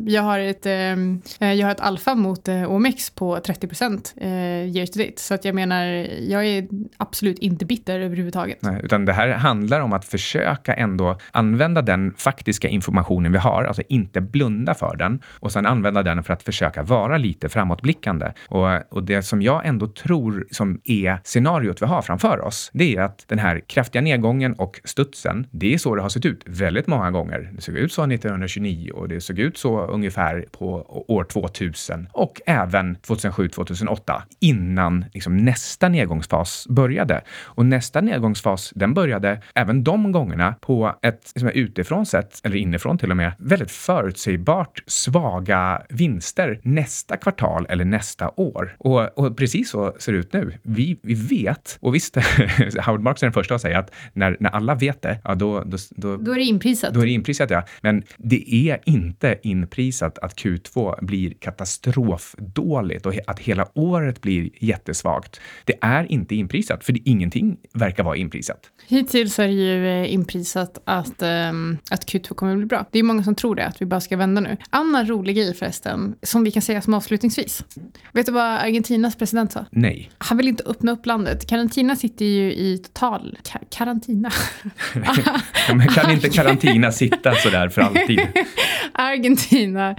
jag 0.08 0.22
har 0.22 0.40
ett, 0.40 0.66
jag 1.40 1.66
har 1.68 1.72
ett 1.72 1.80
alfa 1.80 2.16
mot 2.16 2.48
OMX 2.48 3.10
på 3.10 3.40
30 3.40 3.68
procent 3.68 4.14
year 4.18 4.86
to 4.86 5.00
date. 5.00 5.17
Så 5.20 5.34
att 5.34 5.46
jag 5.46 5.56
menar, 5.56 5.84
jag 6.30 6.46
är 6.46 6.68
absolut 6.98 7.40
inte 7.40 7.66
bitter 7.66 8.00
överhuvudtaget. 8.00 8.58
Nej, 8.62 8.82
utan 8.84 9.06
det 9.06 9.14
här 9.14 9.28
handlar 9.28 9.82
om 9.82 9.94
att 9.94 10.06
försöka 10.06 10.74
ändå 10.74 11.18
använda 11.32 11.82
den 11.82 12.14
faktiska 12.18 12.68
informationen 12.68 13.32
vi 13.32 13.38
har, 13.38 13.64
alltså 13.64 13.82
inte 13.90 14.22
blunda 14.22 14.74
för 14.74 14.96
den 14.96 15.22
och 15.40 15.52
sen 15.52 15.66
använda 15.66 16.04
den 16.04 16.24
för 16.24 16.34
att 16.34 16.44
försöka 16.44 16.84
vara 16.84 17.18
lite 17.18 17.50
framåtblickande. 17.50 18.32
Och, 18.48 18.94
och 18.94 19.04
det 19.04 19.24
som 19.24 19.42
jag 19.42 19.66
ändå 19.66 19.88
tror 19.88 20.48
som 20.52 20.82
är 20.84 21.20
scenariot 21.24 21.82
vi 21.82 21.86
har 21.86 22.02
framför 22.02 22.42
oss, 22.42 22.72
det 22.74 22.96
är 22.96 23.02
att 23.02 23.24
den 23.28 23.40
här 23.40 23.62
kraftiga 23.68 24.02
nedgången 24.02 24.54
och 24.54 24.82
studsen, 24.84 25.48
det 25.52 25.74
är 25.74 25.78
så 25.78 25.96
det 25.96 26.02
har 26.02 26.10
sett 26.10 26.26
ut 26.26 26.44
väldigt 26.46 26.88
många 26.88 27.12
gånger. 27.12 27.50
Det 27.56 27.62
såg 27.62 27.76
ut 27.76 27.92
så 27.92 28.04
1929 28.04 28.92
och 28.92 29.08
det 29.08 29.22
såg 29.22 29.40
ut 29.40 29.58
så 29.58 29.82
ungefär 29.82 30.46
på 30.52 30.68
år 31.08 31.24
2000 31.24 32.08
och 32.12 32.42
även 32.46 32.96
2007, 32.96 33.50
2008 33.50 34.24
innan 34.40 35.06
liksom 35.14 35.38
nästa 35.38 35.90
nedgångsfas 35.90 36.68
började. 36.70 37.22
Och 37.44 37.66
nästa 37.66 38.02
nedgångsfas, 38.02 38.72
den 38.76 38.94
började 38.94 39.42
även 39.56 39.84
de 39.84 40.12
gångerna 40.12 40.56
på 40.62 40.96
ett 41.02 41.32
liksom, 41.36 41.50
utifrån 41.50 42.06
sett, 42.06 42.42
eller 42.44 42.56
inifrån 42.56 42.98
till 42.98 43.12
och 43.12 43.18
med, 43.18 43.32
väldigt 43.38 43.72
förutsägbart 43.72 44.84
svaga 44.88 45.82
vinster 45.90 46.60
nästa 46.64 47.18
kvartal 47.18 47.66
eller 47.70 47.86
nästa 47.86 48.32
år. 48.36 48.76
Och, 48.78 49.18
och 49.18 49.38
precis 49.38 49.70
så 49.70 49.96
ser 50.00 50.12
det 50.12 50.18
ut 50.18 50.34
nu. 50.34 50.54
Vi, 50.64 51.00
vi 51.04 51.14
vet, 51.14 51.78
och 51.82 51.96
visst, 51.96 52.16
Howard 52.86 53.02
Marks 53.02 53.24
är 53.24 53.28
den 53.28 53.34
första 53.34 53.56
att 53.56 53.62
säga 53.62 53.80
att 53.80 53.92
när, 54.14 54.38
när 54.40 54.50
alla 54.50 54.76
vet 54.76 55.02
det, 55.02 55.20
ja 55.24 55.36
då, 55.36 55.64
då, 55.64 55.78
då... 55.90 56.18
Då 56.18 56.32
är 56.32 56.36
det 56.36 56.44
inprisat. 56.44 56.94
Då 56.94 57.00
är 57.00 57.06
det 57.06 57.12
inprisat, 57.12 57.50
ja. 57.50 57.64
Men 57.82 58.04
det 58.18 58.56
är 58.70 58.80
inte 58.86 59.40
inprisat 59.44 60.18
att 60.18 60.36
Q2 60.36 61.06
blir 61.06 61.34
katastrofdåligt 61.40 63.06
och 63.06 63.14
att 63.28 63.40
hela 63.40 63.68
året 63.74 64.22
blir 64.22 64.50
jättesvagt. 64.98 65.40
Det 65.66 65.74
är 65.82 66.12
inte 66.12 66.36
inprisat, 66.36 66.84
för 66.84 66.94
det, 66.94 67.00
ingenting 67.06 67.58
verkar 67.74 68.04
vara 68.04 68.16
inprisat. 68.16 68.60
Hittills 68.88 69.40
är 69.40 69.48
det 69.48 69.54
ju 69.54 69.88
eh, 69.88 70.14
inprisat 70.14 70.82
att, 70.86 71.22
um, 71.22 71.78
att 71.92 72.06
Q2 72.06 72.34
kommer 72.34 72.52
att 72.52 72.58
bli 72.58 72.68
bra. 72.68 72.86
Det 72.92 73.00
är 73.00 73.04
många 73.04 73.24
som 73.24 73.36
tror 73.36 73.56
det, 73.56 73.66
att 73.66 73.82
vi 73.82 73.86
bara 73.86 74.02
ska 74.02 74.18
vända 74.18 74.42
nu. 74.42 74.58
Annan 74.70 75.08
rolig 75.08 75.36
grej 75.36 75.54
förresten, 75.54 76.16
som 76.24 76.44
vi 76.44 76.52
kan 76.52 76.62
säga 76.62 76.82
som 76.82 76.94
avslutningsvis. 76.94 77.64
Vet 78.14 78.26
du 78.26 78.32
vad 78.32 78.44
Argentinas 78.44 79.16
president 79.16 79.52
sa? 79.52 79.66
Nej. 79.72 80.10
Han 80.18 80.38
vill 80.38 80.48
inte 80.48 80.64
öppna 80.64 80.92
upp 80.92 81.06
landet. 81.06 81.48
Karantina 81.48 81.96
sitter 81.96 82.26
ju 82.26 82.54
i 82.54 82.78
total 82.78 83.38
ka 83.44 83.60
karantina. 83.70 84.32
Men 85.76 85.88
kan 85.88 86.12
inte 86.12 86.30
karantina 86.30 86.92
sitta 86.92 87.36
sådär 87.36 87.70
för 87.70 87.82
alltid? 87.82 88.20
Argentina, 88.94 89.96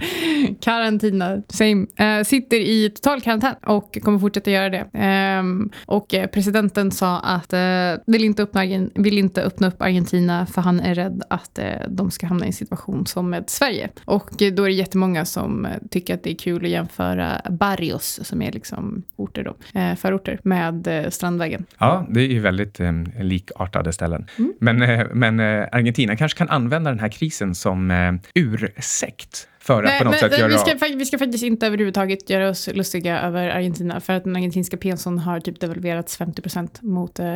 karantina, 0.61 1.41
same, 1.49 1.87
uh, 2.01 2.23
sitter 2.23 2.57
i 2.57 2.89
total 2.89 3.21
karantän 3.21 3.55
och 3.65 3.97
kommer 4.01 4.19
fortsätta 4.19 4.51
göra 4.51 4.69
det. 4.69 4.88
Um, 4.93 5.71
och 5.85 6.15
presidenten 6.33 6.91
sa 6.91 7.19
att 7.19 7.53
uh, 7.53 8.03
vill, 8.05 8.23
inte 8.23 8.43
öppna, 8.43 8.61
vill 8.95 9.17
inte 9.17 9.43
öppna 9.43 9.67
upp 9.67 9.81
Argentina 9.81 10.45
för 10.45 10.61
han 10.61 10.79
är 10.79 10.95
rädd 10.95 11.23
att 11.29 11.59
uh, 11.59 11.65
de 11.89 12.11
ska 12.11 12.27
hamna 12.27 12.45
i 12.45 12.47
en 12.47 12.53
situation 12.53 13.05
som 13.05 13.29
med 13.29 13.49
Sverige. 13.49 13.89
Och 14.05 14.29
då 14.37 14.63
är 14.63 14.67
det 14.67 14.71
jättemånga 14.73 15.25
som 15.25 15.67
tycker 15.91 16.13
att 16.13 16.23
det 16.23 16.31
är 16.31 16.35
kul 16.35 16.65
att 16.65 16.71
jämföra 16.71 17.41
barrios, 17.49 18.19
som 18.23 18.41
är 18.41 18.51
liksom 18.51 19.03
orter 19.15 19.43
då, 19.43 19.55
förorter, 19.95 20.39
med 20.43 21.07
Strandvägen. 21.09 21.65
Ja, 21.77 22.07
det 22.09 22.21
är 22.21 22.27
ju 22.27 22.39
väldigt 22.39 22.79
um, 22.79 23.05
likartade 23.19 23.93
ställen. 23.93 24.25
Mm. 24.37 24.53
Men, 24.59 25.07
men 25.13 25.39
Argentina 25.71 26.15
kanske 26.15 26.37
kan 26.37 26.49
använda 26.49 26.89
den 26.89 26.99
här 26.99 27.09
krisen 27.09 27.55
som 27.55 28.19
ursäkt 28.33 29.47
för 29.59 29.83
att 29.83 29.89
Nej, 29.89 29.97
på 29.97 30.03
något 30.03 30.11
men, 30.11 30.29
sätt 30.29 30.39
göra... 30.39 30.47
vi, 30.47 30.57
ska, 30.57 30.95
vi 30.97 31.05
ska 31.05 31.17
faktiskt 31.17 31.43
inte 31.43 31.67
överhuvudtaget 31.67 32.29
göra 32.29 32.49
oss 32.49 32.69
lustiga 32.73 33.21
över 33.21 33.49
Argentina 33.49 33.99
för 33.99 34.13
att 34.13 34.23
den 34.23 34.35
argentinska 34.35 34.77
peson 34.77 35.19
har 35.19 35.39
typ 35.39 35.59
devalverats 35.59 36.19
50% 36.19 36.69
mot, 36.81 37.19
eh, 37.19 37.35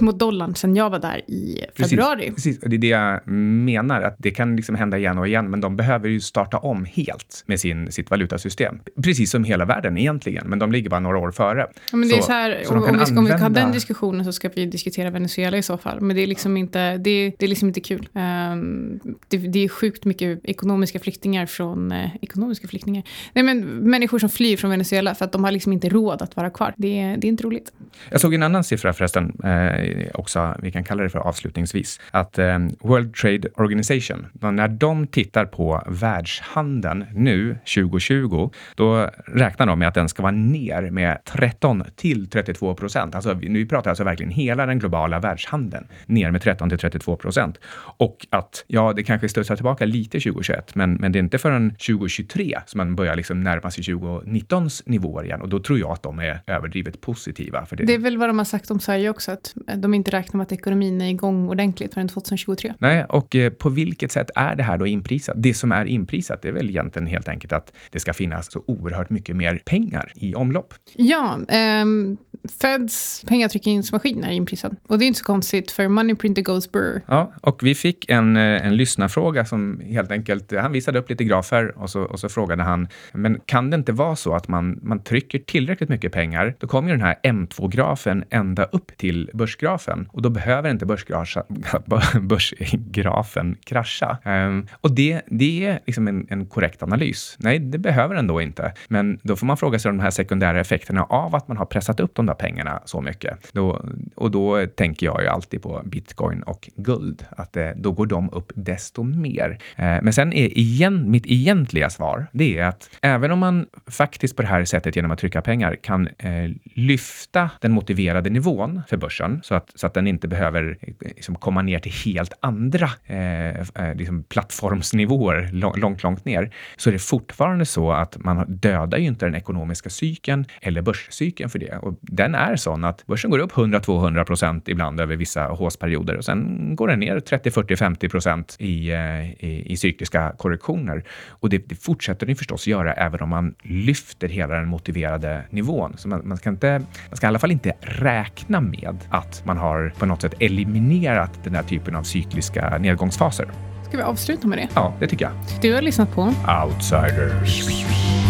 mot 0.00 0.18
dollarn 0.18 0.54
sen 0.54 0.76
jag 0.76 0.90
var 0.90 0.98
där 0.98 1.30
i 1.30 1.64
februari. 1.78 2.18
Precis, 2.18 2.34
precis, 2.34 2.62
och 2.62 2.70
det 2.70 2.76
är 2.76 2.78
det 2.78 2.86
jag 2.86 3.28
menar, 3.28 4.02
att 4.02 4.16
det 4.18 4.30
kan 4.30 4.56
liksom 4.56 4.74
hända 4.74 4.98
igen 4.98 5.18
och 5.18 5.28
igen, 5.28 5.50
men 5.50 5.60
de 5.60 5.76
behöver 5.76 6.08
ju 6.08 6.20
starta 6.20 6.58
om 6.58 6.84
helt 6.84 7.44
med 7.46 7.60
sin, 7.60 7.92
sitt 7.92 8.10
valutasystem. 8.10 8.80
Precis 9.02 9.30
som 9.30 9.44
hela 9.44 9.64
världen 9.64 9.98
egentligen, 9.98 10.46
men 10.46 10.58
de 10.58 10.72
ligger 10.72 10.90
bara 10.90 11.00
några 11.00 11.18
år 11.18 11.30
före. 11.30 11.66
Ja, 11.90 11.96
men 11.96 12.08
det 12.08 12.14
är 12.14 12.22
så 12.22 12.32
här, 12.32 12.60
så 12.64 12.74
om, 12.74 12.84
om, 12.84 12.98
vi 12.98 13.06
ska, 13.06 13.18
om 13.18 13.24
vi 13.24 13.30
ska 13.30 13.40
ha 13.40 13.48
den 13.48 13.72
diskussionen 13.72 14.24
så 14.24 14.32
ska 14.32 14.48
vi 14.54 14.66
diskutera 14.66 15.10
Venezuela 15.10 15.56
i 15.56 15.62
så 15.62 15.78
fall. 15.78 16.00
Men 16.00 16.16
det 16.16 16.22
är 16.22 16.26
liksom 16.26 16.56
inte, 16.56 16.96
det, 16.96 17.32
det 17.38 17.44
är 17.44 17.48
liksom 17.48 17.68
inte 17.68 17.80
kul. 17.80 18.08
Ehm, 18.14 19.00
det, 19.28 19.36
det 19.36 19.64
är 19.64 19.68
sjukt 19.68 20.04
mycket 20.04 20.40
ekonomiska 20.44 20.98
flyktingar 20.98 21.29
från... 21.46 21.92
Eh, 21.92 22.10
ekonomiska 22.22 22.68
flyktingar? 22.68 23.02
Nej, 23.32 23.44
men 23.44 23.60
människor 23.66 24.18
som 24.18 24.28
flyr 24.28 24.56
från 24.56 24.70
Venezuela 24.70 25.14
för 25.14 25.24
att 25.24 25.32
de 25.32 25.44
har 25.44 25.50
liksom 25.50 25.72
inte 25.72 25.88
råd 25.88 26.22
att 26.22 26.36
vara 26.36 26.50
kvar. 26.50 26.74
Det, 26.76 27.00
är- 27.00 27.16
det 27.16 27.26
är 27.26 27.28
inte 27.28 27.42
roligt. 27.44 27.72
Jag 28.10 28.20
såg 28.20 28.34
en 28.34 28.42
annan 28.42 28.64
siffra 28.64 28.92
förresten, 28.92 29.32
eh, 29.44 30.06
också, 30.14 30.54
vi 30.62 30.72
kan 30.72 30.84
kalla 30.84 31.02
det 31.02 31.08
för 31.10 31.18
avslutningsvis, 31.18 32.00
att 32.10 32.38
eh, 32.38 32.58
World 32.80 33.14
Trade 33.14 33.48
Organization, 33.56 34.26
när 34.32 34.68
de 34.68 35.06
tittar 35.06 35.44
på 35.44 35.82
världshandeln 35.88 37.04
nu, 37.14 37.56
2020, 37.74 38.50
då 38.76 39.10
räknar 39.26 39.66
de 39.66 39.78
med 39.78 39.88
att 39.88 39.94
den 39.94 40.08
ska 40.08 40.22
vara 40.22 40.32
ner 40.32 40.90
med 40.90 41.18
13 41.24 41.84
till 41.96 42.30
32 42.30 42.74
procent. 42.74 43.14
Alltså, 43.14 43.34
vi- 43.34 43.48
nu 43.48 43.66
pratar 43.66 43.90
alltså 43.90 44.04
verkligen 44.04 44.32
hela 44.32 44.66
den 44.66 44.78
globala 44.78 45.18
världshandeln 45.18 45.86
ner 46.06 46.30
med 46.30 46.42
13 46.42 46.68
till 46.68 46.78
32 46.78 47.16
procent. 47.16 47.58
Och 47.98 48.26
att, 48.30 48.64
ja, 48.66 48.92
det 48.92 49.02
kanske 49.02 49.28
studsar 49.28 49.56
tillbaka 49.56 49.84
lite 49.84 50.20
2021, 50.20 50.74
men, 50.74 50.94
men 50.94 51.12
det 51.12 51.18
är 51.20 51.24
inte 51.24 51.38
förrän 51.38 51.70
2023 51.70 52.58
som 52.66 52.78
man 52.78 52.96
börjar 52.96 53.16
liksom 53.16 53.40
närma 53.40 53.70
sig 53.70 53.84
2019s 53.84 54.82
nivåer 54.86 55.24
igen. 55.24 55.42
Och 55.42 55.48
då 55.48 55.58
tror 55.58 55.78
jag 55.78 55.90
att 55.90 56.02
de 56.02 56.18
är 56.18 56.40
överdrivet 56.46 57.00
positiva. 57.00 57.66
För 57.66 57.76
det. 57.76 57.84
Det 57.84 57.94
är 57.94 57.98
väl 57.98 58.18
vad 58.18 58.28
de 58.28 58.38
har 58.38 58.44
sagt 58.44 58.70
om 58.70 58.80
Sverige 58.80 59.10
också, 59.10 59.32
att 59.32 59.54
de 59.76 59.94
inte 59.94 60.10
räknar 60.10 60.38
med 60.38 60.44
att 60.44 60.52
ekonomin 60.52 61.00
är 61.00 61.08
igång 61.10 61.48
ordentligt 61.48 61.94
förrän 61.94 62.08
2023. 62.08 62.74
Nej, 62.78 63.04
och 63.04 63.36
eh, 63.36 63.50
på 63.50 63.68
vilket 63.68 64.12
sätt 64.12 64.30
är 64.34 64.56
det 64.56 64.62
här 64.62 64.78
då 64.78 64.86
inprisat? 64.86 65.36
Det 65.38 65.54
som 65.54 65.72
är 65.72 65.84
inprisat 65.84 66.44
är 66.44 66.52
väl 66.52 66.70
egentligen 66.70 67.06
helt 67.06 67.28
enkelt 67.28 67.52
att 67.52 67.72
det 67.90 68.00
ska 68.00 68.12
finnas 68.12 68.52
så 68.52 68.64
oerhört 68.66 69.10
mycket 69.10 69.36
mer 69.36 69.62
pengar 69.64 70.12
i 70.14 70.34
omlopp. 70.34 70.74
Ja, 70.96 71.38
ehm, 71.48 72.16
Feds 72.60 73.24
pengatryckningsmaskin 73.26 74.24
är 74.24 74.32
inprisad. 74.32 74.76
Och 74.88 74.98
det 74.98 75.04
är 75.04 75.06
inte 75.06 75.18
så 75.18 75.24
konstigt, 75.24 75.70
för 75.70 75.88
money 75.88 76.14
printer 76.14 76.42
goes 76.42 76.72
burr. 76.72 77.02
Ja, 77.06 77.32
och 77.42 77.62
vi 77.62 77.74
fick 77.74 78.10
en, 78.10 78.36
eh, 78.36 78.66
en 78.66 78.76
lyssnarfråga 78.76 79.44
som 79.44 79.80
helt 79.80 80.10
enkelt, 80.10 80.52
han 80.52 80.72
visade 80.72 80.98
upp 80.98 81.09
lite 81.10 81.24
grafer 81.24 81.78
och 81.78 81.90
så, 81.90 82.02
och 82.02 82.20
så 82.20 82.28
frågade 82.28 82.62
han, 82.62 82.88
men 83.12 83.40
kan 83.46 83.70
det 83.70 83.74
inte 83.74 83.92
vara 83.92 84.16
så 84.16 84.34
att 84.34 84.48
man, 84.48 84.78
man 84.82 85.02
trycker 85.02 85.38
tillräckligt 85.38 85.88
mycket 85.88 86.12
pengar, 86.12 86.54
då 86.58 86.66
kommer 86.66 86.88
ju 86.88 86.96
den 86.96 87.06
här 87.06 87.16
M2-grafen 87.22 88.24
ända 88.30 88.64
upp 88.64 88.96
till 88.96 89.30
börsgrafen 89.34 90.08
och 90.12 90.22
då 90.22 90.30
behöver 90.30 90.70
inte 90.70 90.86
börsgrasa, 90.86 91.44
börsgrafen 92.20 93.56
krascha. 93.64 94.18
Um, 94.24 94.66
och 94.72 94.94
det, 94.94 95.22
det 95.26 95.66
är 95.66 95.80
liksom 95.86 96.08
en, 96.08 96.26
en 96.30 96.46
korrekt 96.46 96.82
analys. 96.82 97.36
Nej, 97.38 97.58
det 97.58 97.78
behöver 97.78 98.14
den 98.14 98.26
då 98.26 98.40
inte. 98.40 98.72
Men 98.88 99.18
då 99.22 99.36
får 99.36 99.46
man 99.46 99.56
fråga 99.56 99.78
sig 99.78 99.90
om 99.90 99.96
de 99.96 100.02
här 100.02 100.10
sekundära 100.10 100.60
effekterna 100.60 101.04
av 101.04 101.34
att 101.34 101.48
man 101.48 101.56
har 101.56 101.66
pressat 101.66 102.00
upp 102.00 102.14
de 102.14 102.26
där 102.26 102.34
pengarna 102.34 102.82
så 102.84 103.00
mycket. 103.00 103.52
Då, 103.52 103.84
och 104.14 104.30
då 104.30 104.66
tänker 104.66 105.06
jag 105.06 105.22
ju 105.22 105.28
alltid 105.28 105.62
på 105.62 105.82
bitcoin 105.84 106.42
och 106.42 106.70
guld, 106.76 107.24
att 107.30 107.56
eh, 107.56 107.68
då 107.76 107.92
går 107.92 108.06
de 108.06 108.30
upp 108.32 108.52
desto 108.54 109.02
mer. 109.02 109.58
Eh, 109.76 109.98
men 110.02 110.12
sen 110.12 110.32
är 110.32 110.58
igen, 110.58 110.99
mitt 111.06 111.26
egentliga 111.26 111.90
svar, 111.90 112.26
det 112.32 112.58
är 112.58 112.64
att 112.64 112.90
även 113.02 113.30
om 113.30 113.38
man 113.38 113.66
faktiskt 113.86 114.36
på 114.36 114.42
det 114.42 114.48
här 114.48 114.64
sättet 114.64 114.96
genom 114.96 115.10
att 115.10 115.18
trycka 115.18 115.42
pengar 115.42 115.76
kan 115.82 116.08
eh, 116.18 116.50
lyfta 116.74 117.50
den 117.60 117.72
motiverade 117.72 118.30
nivån 118.30 118.82
för 118.88 118.96
börsen 118.96 119.40
så 119.42 119.54
att, 119.54 119.70
så 119.74 119.86
att 119.86 119.94
den 119.94 120.06
inte 120.06 120.28
behöver 120.28 120.78
eh, 120.80 120.94
liksom, 121.00 121.34
komma 121.34 121.62
ner 121.62 121.78
till 121.78 121.92
helt 121.92 122.32
andra 122.40 122.90
eh, 123.06 123.60
eh 123.60 123.94
liksom 123.94 124.22
plattformsnivåer 124.22 125.50
långt, 125.52 126.02
långt, 126.02 126.24
ner, 126.24 126.50
så 126.76 126.90
är 126.90 126.92
det 126.92 126.98
fortfarande 126.98 127.64
så 127.64 127.92
att 127.92 128.16
man 128.18 128.44
dödar 128.48 128.98
ju 128.98 129.06
inte 129.06 129.26
den 129.26 129.34
ekonomiska 129.34 129.90
cykeln 129.90 130.44
eller 130.62 130.82
börscykeln 130.82 131.50
för 131.50 131.58
det. 131.58 131.76
Och 131.76 131.98
den 132.00 132.34
är 132.34 132.56
sån 132.56 132.84
att 132.84 133.06
börsen 133.06 133.30
går 133.30 133.38
upp 133.38 133.52
100-200 133.52 134.24
procent 134.24 134.68
ibland 134.68 135.00
över 135.00 135.16
vissa 135.16 135.42
håsperioder 135.42 136.16
och 136.16 136.24
sen 136.24 136.76
går 136.76 136.88
den 136.88 137.00
ner 137.00 137.20
30, 137.20 137.50
40, 137.50 137.76
50 137.76 138.08
procent 138.08 138.56
i, 138.58 138.90
eh, 138.90 139.30
i, 139.30 139.62
i 139.66 139.76
cykliska 139.76 140.32
korrektioner. 140.38 140.89
Och 141.28 141.48
det, 141.48 141.58
det 141.68 141.74
fortsätter 141.74 142.26
den 142.26 142.36
förstås 142.36 142.66
göra 142.66 142.92
även 142.92 143.20
om 143.20 143.28
man 143.28 143.54
lyfter 143.62 144.28
hela 144.28 144.54
den 144.54 144.68
motiverade 144.68 145.44
nivån. 145.50 145.94
Så 145.96 146.08
man, 146.08 146.28
man, 146.28 146.36
ska 146.36 146.50
inte, 146.50 146.78
man 147.08 147.16
ska 147.16 147.26
i 147.26 147.28
alla 147.28 147.38
fall 147.38 147.50
inte 147.50 147.72
räkna 147.80 148.60
med 148.60 148.96
att 149.10 149.42
man 149.44 149.56
har 149.56 149.92
på 149.98 150.06
något 150.06 150.22
sätt 150.22 150.34
eliminerat 150.40 151.44
den 151.44 151.54
här 151.54 151.62
typen 151.62 151.96
av 151.96 152.02
cykliska 152.02 152.78
nedgångsfaser. 152.78 153.50
Ska 153.88 153.96
vi 153.96 154.02
avsluta 154.02 154.46
med 154.46 154.58
det? 154.58 154.68
Ja, 154.74 154.94
det 155.00 155.06
tycker 155.06 155.24
jag. 155.24 155.34
Du 155.62 155.74
har 155.74 155.82
lyssnat 155.82 156.14
på 156.14 156.34
Outsiders. 156.64 158.29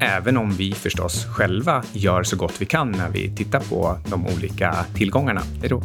även 0.00 0.36
om 0.36 0.50
vi 0.50 0.72
förstås 0.72 1.24
själva 1.24 1.84
gör 1.92 2.22
så 2.22 2.36
gott 2.36 2.54
vi 2.58 2.66
kan 2.66 2.90
när 2.90 3.08
vi 3.08 3.36
tittar 3.36 3.60
på 3.60 3.98
de 4.10 4.26
olika 4.26 4.86
tillgångarna. 4.94 5.42
Hej 5.60 5.68
då! 5.68 5.82